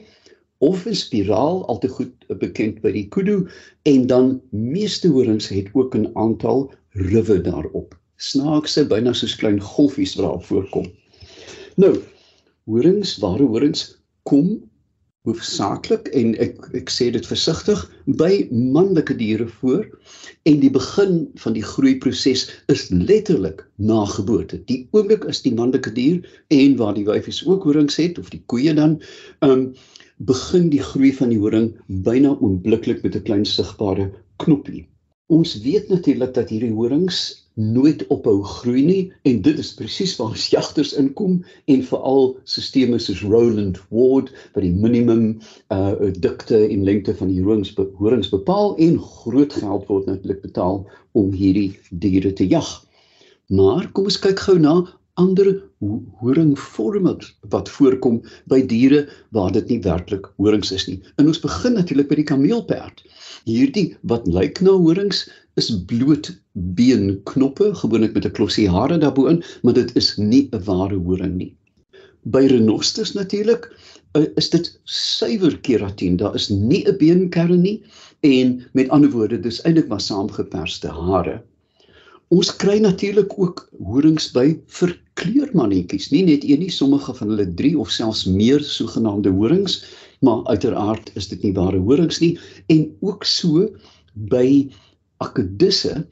of 0.60 0.86
'n 0.86 0.94
spiraal 0.94 1.66
al 1.66 1.80
te 1.82 1.90
goed 1.90 2.14
bekend 2.46 2.82
by 2.86 2.92
die 2.92 3.08
kudu 3.08 3.48
en 3.90 4.08
dan 4.08 4.42
meeste 4.50 5.10
horings 5.10 5.50
het 5.50 5.74
ook 5.74 5.98
'n 5.98 6.12
aantal 6.14 6.70
ruwe 6.94 7.42
daarop. 7.42 7.98
Snaakse 8.18 8.86
byna 8.86 9.14
soos 9.14 9.36
klein 9.36 9.60
golfies 9.60 10.16
wat 10.16 10.26
daar 10.26 10.42
voorkom. 10.42 10.86
Nou, 11.80 11.94
horings, 12.68 13.16
ware 13.24 13.46
horings 13.48 13.86
kom 14.28 14.60
hoofsaaklik 15.28 16.10
en 16.18 16.34
ek 16.42 16.58
ek 16.76 16.90
sê 16.90 17.12
dit 17.14 17.28
versigtig 17.30 17.82
by 18.20 18.48
manlike 18.50 19.14
diere 19.20 19.46
voor 19.60 19.86
en 20.50 20.58
die 20.64 20.72
begin 20.74 21.28
van 21.44 21.54
die 21.54 21.64
groeiproses 21.64 22.48
is 22.74 22.88
letterlik 22.90 23.62
na 23.78 24.02
geboorte. 24.10 24.58
Die 24.66 24.88
oomblik 24.98 25.28
is 25.30 25.44
die 25.46 25.54
manlike 25.54 25.94
dier 25.94 26.26
en 26.50 26.76
waar 26.82 26.98
die 26.98 27.06
wyfies 27.06 27.44
ook 27.46 27.68
horings 27.70 28.00
het 28.02 28.18
of 28.20 28.34
die 28.34 28.42
koeie 28.52 28.74
dan 28.76 28.98
um 29.46 29.70
begin 30.32 30.68
die 30.74 30.82
groei 30.86 31.14
van 31.18 31.32
die 31.34 31.40
horing 31.42 31.72
byna 32.06 32.34
oombliklik 32.40 33.06
met 33.06 33.16
'n 33.16 33.26
klein 33.30 33.46
sigbare 33.46 34.12
knoppie. 34.44 34.88
Ons 35.30 35.62
weet 35.62 35.90
natuurlik 35.90 36.34
dat 36.34 36.50
hierdie 36.50 36.74
horings 36.74 37.48
nooit 37.62 38.04
ophou 38.14 38.42
groei 38.44 38.84
nie 38.86 39.02
en 39.30 39.42
dit 39.46 39.60
is 39.62 39.74
presies 39.78 40.16
waar 40.20 40.34
ons 40.34 40.48
jagters 40.54 40.94
inkom 40.98 41.40
en 41.72 41.84
veral 41.88 42.32
stelsels 42.44 43.08
soos 43.10 43.24
Roland 43.28 43.80
Ward 43.94 44.32
wat 44.56 44.64
die 44.66 44.74
minimum 44.74 45.26
uh 45.74 46.12
dikte 46.26 46.60
en 46.68 46.86
lengte 46.88 47.16
van 47.18 47.32
die 47.32 47.42
horings 47.42 47.74
horings 48.00 48.32
bepaal 48.34 48.76
en 48.78 48.98
groot 49.00 49.54
geld 49.54 49.88
word 49.90 50.10
natuurlik 50.10 50.42
betaal 50.46 50.86
om 51.18 51.32
hierdie 51.36 51.72
diere 51.92 52.34
te 52.34 52.48
jag. 52.48 52.70
Maar 53.52 53.90
kom 53.92 54.08
ons 54.08 54.20
kyk 54.20 54.40
gou 54.48 54.58
na 54.60 54.76
ander 55.20 55.58
horingvorme 55.82 57.16
wat 57.54 57.70
voorkom 57.74 58.20
by 58.52 58.62
diere 58.70 59.06
waar 59.36 59.52
dit 59.56 59.70
nie 59.74 59.80
werklik 59.82 60.28
horings 60.38 60.72
is 60.76 60.86
nie. 60.88 61.00
En 61.18 61.30
ons 61.32 61.42
begin 61.42 61.78
natuurlik 61.78 62.10
by 62.12 62.20
die 62.20 62.28
kameelperd. 62.30 63.02
Hierdie 63.50 63.88
wat 64.12 64.28
lyk 64.30 64.62
na 64.62 64.76
horings 64.78 65.26
is 65.60 65.72
bloot 65.90 66.30
beenknoppe, 66.78 67.72
gewoonlik 67.82 68.14
met 68.14 68.26
'n 68.26 68.36
klossie 68.38 68.70
hare 68.70 68.98
daarbo-in, 68.98 69.44
maar 69.64 69.74
dit 69.74 69.96
is 69.96 70.18
nie 70.18 70.50
'n 70.52 70.64
ware 70.66 70.96
horing 70.96 71.36
nie. 71.36 71.56
By 72.24 72.46
renosters 72.46 73.14
natuurlik 73.14 73.66
eh, 74.14 74.26
is 74.36 74.50
dit 74.50 74.80
suiwer 74.84 75.58
keratien. 75.60 76.18
Daar 76.18 76.36
is 76.36 76.50
nie 76.50 76.86
'n 76.86 76.98
beenkern 76.98 77.62
nie 77.62 77.84
en 78.22 78.66
met 78.74 78.90
ander 78.90 79.10
woorde, 79.10 79.40
dis 79.40 79.62
eintlik 79.62 79.88
maar 79.88 80.02
saamgeperste 80.02 80.88
hare. 80.88 81.42
Ons 82.30 82.56
kry 82.56 82.80
natuurlik 82.80 83.34
ook 83.40 83.70
horings 83.84 84.32
by 84.32 84.60
verkleurmannetjies, 85.22 86.10
nie 86.12 86.24
net 86.26 86.46
een 86.48 86.64
nie, 86.66 86.72
sommige 86.74 87.14
van 87.14 87.34
hulle 87.34 87.48
3 87.58 87.78
of 87.80 87.92
selfs 87.94 88.26
meer 88.26 88.64
sogenaamde 88.66 89.30
horings, 89.38 89.82
maar 90.26 90.46
uiteraard 90.50 91.12
is 91.16 91.30
dit 91.30 91.44
nie 91.44 91.54
ware 91.58 91.80
horings 91.80 92.22
nie 92.22 92.38
en 92.70 92.88
ook 93.02 93.26
so 93.26 93.68
by 94.32 94.70
akedisse 95.22 96.04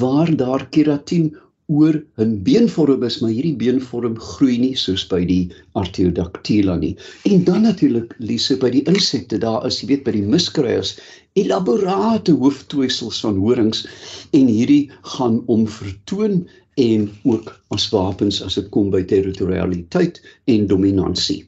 waar 0.00 0.30
daar 0.36 0.66
keratin 0.72 1.34
oor 1.66 1.96
'n 2.20 2.42
beenvorm 2.44 3.02
is, 3.02 3.20
maar 3.20 3.30
hierdie 3.30 3.56
beenvorm 3.56 4.18
groei 4.20 4.58
nie 4.58 4.76
soos 4.76 5.06
by 5.08 5.24
die 5.24 5.50
Artiodactyla 5.72 6.76
nie. 6.76 6.96
En 7.24 7.44
dan 7.44 7.62
natuurlik 7.62 8.12
lise 8.18 8.56
by 8.60 8.70
die 8.70 8.84
insekte, 8.84 9.38
daar 9.38 9.64
is 9.66 9.80
jy 9.80 9.88
weet 9.88 10.04
by 10.04 10.12
die 10.12 10.28
muskruiers 10.28 10.98
elaborate 11.40 12.32
hooftoesels 12.32 13.20
van 13.20 13.40
horings 13.40 13.86
en 14.32 14.46
hierdie 14.46 14.90
gaan 15.16 15.42
om 15.46 15.66
vertoon 15.66 16.44
en 16.74 17.10
ook 17.22 17.60
as 17.68 17.88
wapens 17.88 18.42
as 18.42 18.54
dit 18.58 18.68
kom 18.74 18.90
by 18.90 19.02
territorialiteit 19.02 20.20
en 20.50 20.66
dominansie. 20.66 21.44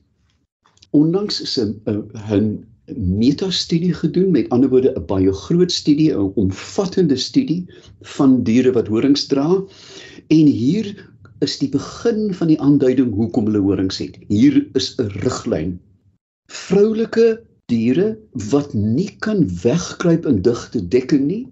Ondanks 0.90 1.40
is 1.40 1.58
'n 1.58 1.80
'n 2.30 2.64
metastudie 3.18 3.94
gedoen, 3.94 4.30
met 4.30 4.48
ander 4.48 4.70
woorde 4.70 4.92
'n 4.94 5.06
baie 5.06 5.32
groot 5.32 5.72
studie, 5.72 6.12
'n 6.12 6.32
omvattende 6.34 7.16
studie 7.16 7.66
van 8.00 8.42
diere 8.42 8.72
wat 8.72 8.86
horings 8.86 9.26
dra. 9.26 9.62
En 10.26 10.46
hier 10.46 11.10
is 11.40 11.58
die 11.58 11.68
begin 11.68 12.34
van 12.34 12.46
die 12.46 12.60
aanduiding 12.60 13.14
hoekom 13.14 13.44
hulle 13.44 13.58
horings 13.58 13.98
het. 13.98 14.18
Hier 14.28 14.66
is 14.72 14.94
'n 14.98 15.10
riglyn. 15.26 15.80
Vroulike 16.46 17.42
diere 17.66 18.18
wat 18.50 18.74
nie 18.74 19.16
kan 19.18 19.42
wegkruip 19.62 20.26
in 20.26 20.42
digte 20.42 20.88
dekking 20.88 21.26
nie 21.26 21.46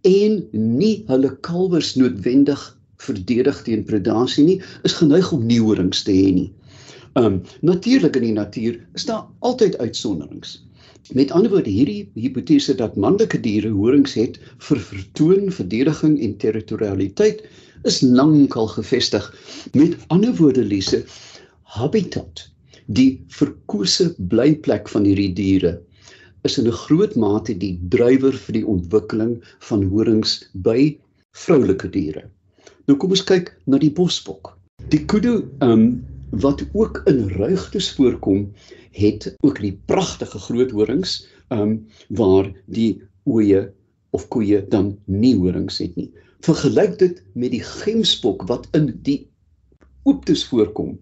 en 0.00 0.48
nie 0.52 1.04
hulle 1.06 1.36
kalwers 1.40 1.94
noodwendig 1.94 2.62
verdedig 3.06 3.62
teen 3.66 3.84
predasie 3.88 4.44
nie, 4.46 4.58
is 4.88 4.98
geneig 4.98 5.32
om 5.32 5.46
nie 5.46 5.60
horings 5.60 6.02
te 6.06 6.14
hê 6.16 6.28
nie. 6.34 6.50
Um 7.20 7.42
natuurlik 7.60 8.16
in 8.16 8.28
die 8.28 8.36
natuur 8.36 8.78
is 8.98 9.04
daar 9.08 9.26
altyd 9.40 9.78
uitsonderings. 9.78 10.60
Met 11.12 11.32
ander 11.36 11.50
woorde 11.52 11.70
hierdie 11.70 12.08
hipotese 12.14 12.74
dat 12.78 12.96
manlike 12.96 13.40
diere 13.44 13.72
horings 13.74 14.14
het 14.16 14.38
vir 14.68 14.80
vertoon, 14.80 15.50
verdediging 15.52 16.14
en 16.22 16.36
territorialiteit 16.44 17.42
is 17.90 18.00
lankal 18.00 18.70
gevestig. 18.76 19.26
Met 19.74 19.96
ander 20.14 20.34
woorde 20.38 20.64
Lise, 20.64 21.02
habitat, 21.76 22.46
die 22.86 23.22
verkose 23.28 24.12
blyplek 24.32 24.88
van 24.92 25.08
hierdie 25.08 25.32
diere 25.36 25.80
is 26.48 26.58
in 26.58 26.66
'n 26.66 26.78
groot 26.84 27.14
mate 27.16 27.54
die 27.58 27.74
drywer 27.94 28.36
vir 28.44 28.54
die 28.58 28.66
ontwikkeling 28.66 29.34
van 29.68 29.84
horings 29.90 30.32
by 30.54 30.98
vroulike 31.44 31.90
diere. 31.90 32.24
Nou 32.90 32.96
kom 32.98 33.12
ons 33.14 33.22
kyk 33.26 33.52
na 33.70 33.78
die 33.78 33.92
bosbok. 33.94 34.56
Die 34.90 35.04
kudu 35.06 35.42
um 35.62 36.02
wat 36.42 36.62
ook 36.72 37.02
in 37.10 37.26
ruigtes 37.36 37.90
voorkom, 37.92 38.46
het 38.96 39.28
ook 39.44 39.60
die 39.60 39.74
pragtige 39.86 40.40
groot 40.46 40.72
horings, 40.72 41.20
ehm 41.52 41.60
um, 41.60 41.74
waar 42.08 42.48
die 42.66 43.02
oeye 43.28 43.66
of 44.16 44.26
koeie 44.32 44.62
dan 44.72 44.94
nie 45.06 45.34
horings 45.36 45.78
het 45.84 45.94
nie. 45.96 46.08
Vergelyk 46.42 46.98
dit 46.98 47.22
met 47.34 47.52
die 47.52 47.62
gemsbok 47.62 48.46
wat 48.48 48.66
in 48.76 48.90
die 49.06 49.20
ooptes 50.02 50.44
voorkom 50.50 50.96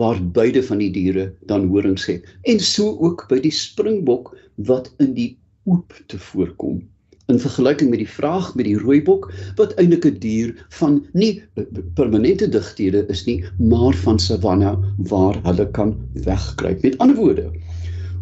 waar 0.00 0.20
beide 0.32 0.62
van 0.62 0.80
die 0.80 0.90
diere 0.92 1.30
dan 1.48 1.68
horings 1.72 2.06
het 2.08 2.24
en 2.48 2.60
so 2.60 2.96
ook 3.04 3.26
by 3.28 3.38
die 3.44 3.52
springbok 3.52 4.32
wat 4.68 4.90
in 5.04 5.12
die 5.16 5.30
oop 5.68 5.92
te 6.08 6.18
voorkom 6.30 6.80
in 7.32 7.40
vergelyking 7.42 7.90
met 7.90 7.98
die 8.02 8.10
vraag 8.10 8.52
met 8.54 8.68
die 8.68 8.78
rooibok 8.78 9.26
wat 9.58 9.74
eintlik 9.80 10.06
'n 10.06 10.18
dier 10.22 10.52
van 10.78 10.98
nie 11.12 11.42
permanente 11.98 12.48
digthede 12.48 13.02
is 13.14 13.24
nie, 13.26 13.44
maar 13.58 13.94
van 14.04 14.18
savanna 14.18 14.76
waar 15.10 15.40
hulle 15.48 15.66
kan 15.78 15.96
wegkruip. 16.28 16.82
Met 16.82 16.98
ander 16.98 17.16
woorde, 17.16 17.50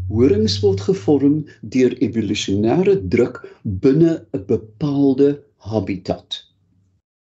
horings 0.09 0.61
word 0.61 0.81
gevorm 0.81 1.45
deur 1.77 1.93
evolusionêre 2.01 2.97
druk 3.09 3.43
binne 3.63 4.25
'n 4.33 4.45
bepaalde 4.47 5.43
habitat. 5.57 6.41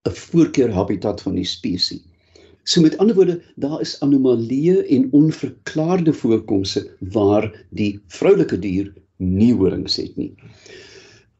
'n 0.09 0.15
voorkeurhabitat 0.15 1.23
van 1.23 1.35
die 1.35 1.49
spesies. 1.49 2.05
So 2.65 2.81
met 2.81 2.99
ander 2.99 3.15
woorde, 3.15 3.43
daar 3.57 3.81
is 3.81 3.97
anomalieë 4.01 4.87
en 4.97 5.09
onverklaarde 5.11 6.13
voorkomste 6.13 6.91
waar 7.01 7.49
die 7.71 8.01
vroulike 8.07 8.59
dier 8.59 8.93
nie 9.17 9.55
horings 9.55 9.97
het 9.97 10.17
nie. 10.17 10.35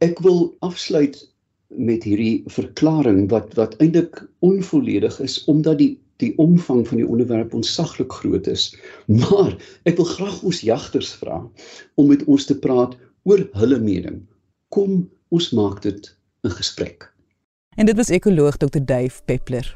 Ek 0.03 0.19
wil 0.19 0.49
afsluit 0.59 1.15
met 1.73 2.03
hierdie 2.03 2.43
verklaring 2.51 3.29
wat 3.31 3.53
wat 3.57 3.77
eintlik 3.81 4.19
onvolledig 4.43 5.19
is 5.23 5.39
omdat 5.49 5.79
die 5.79 5.93
die 6.21 6.33
omvang 6.37 6.83
van 6.87 6.99
die 7.01 7.07
onderwerp 7.07 7.53
onsaglik 7.53 8.11
groot 8.11 8.47
is. 8.47 8.69
Maar 9.07 9.55
ek 9.89 9.97
wil 9.97 10.07
graag 10.07 10.43
ons 10.43 10.61
jagters 10.63 11.13
vra 11.19 11.41
om 11.95 12.11
met 12.11 12.23
ons 12.27 12.45
te 12.45 12.55
praat 12.55 12.95
oor 13.27 13.41
hulle 13.59 13.79
mening. 13.79 14.21
Kom 14.69 15.09
ons 15.33 15.49
maak 15.51 15.81
dit 15.81 16.11
'n 16.43 16.53
gesprek. 16.59 17.09
En 17.75 17.85
dit 17.85 17.95
was 17.95 18.09
ekoloog 18.09 18.57
Dr. 18.57 18.83
Dave 18.85 19.23
Peppler. 19.25 19.75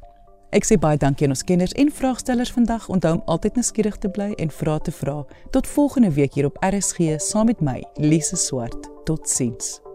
Ek 0.51 0.63
sê 0.63 0.77
baie 0.79 0.97
dankie 0.97 1.25
aan 1.25 1.35
ons 1.35 1.43
kenners 1.43 1.71
en 1.71 1.91
vraagstellers 1.91 2.51
vandag. 2.51 2.87
Onthou 2.89 3.13
om 3.13 3.23
altyd 3.25 3.55
nuuskierig 3.55 3.97
te 3.97 4.09
bly 4.09 4.31
en 4.37 4.51
vra 4.51 4.77
te 4.79 4.91
vra. 4.91 5.25
Tot 5.51 5.67
volgende 5.67 6.11
week 6.11 6.33
hier 6.33 6.45
op 6.45 6.57
RSG 6.63 7.17
saam 7.17 7.45
met 7.45 7.59
my, 7.59 7.83
Lise 7.95 8.35
Swart. 8.35 8.87
Totsiens. 9.03 9.86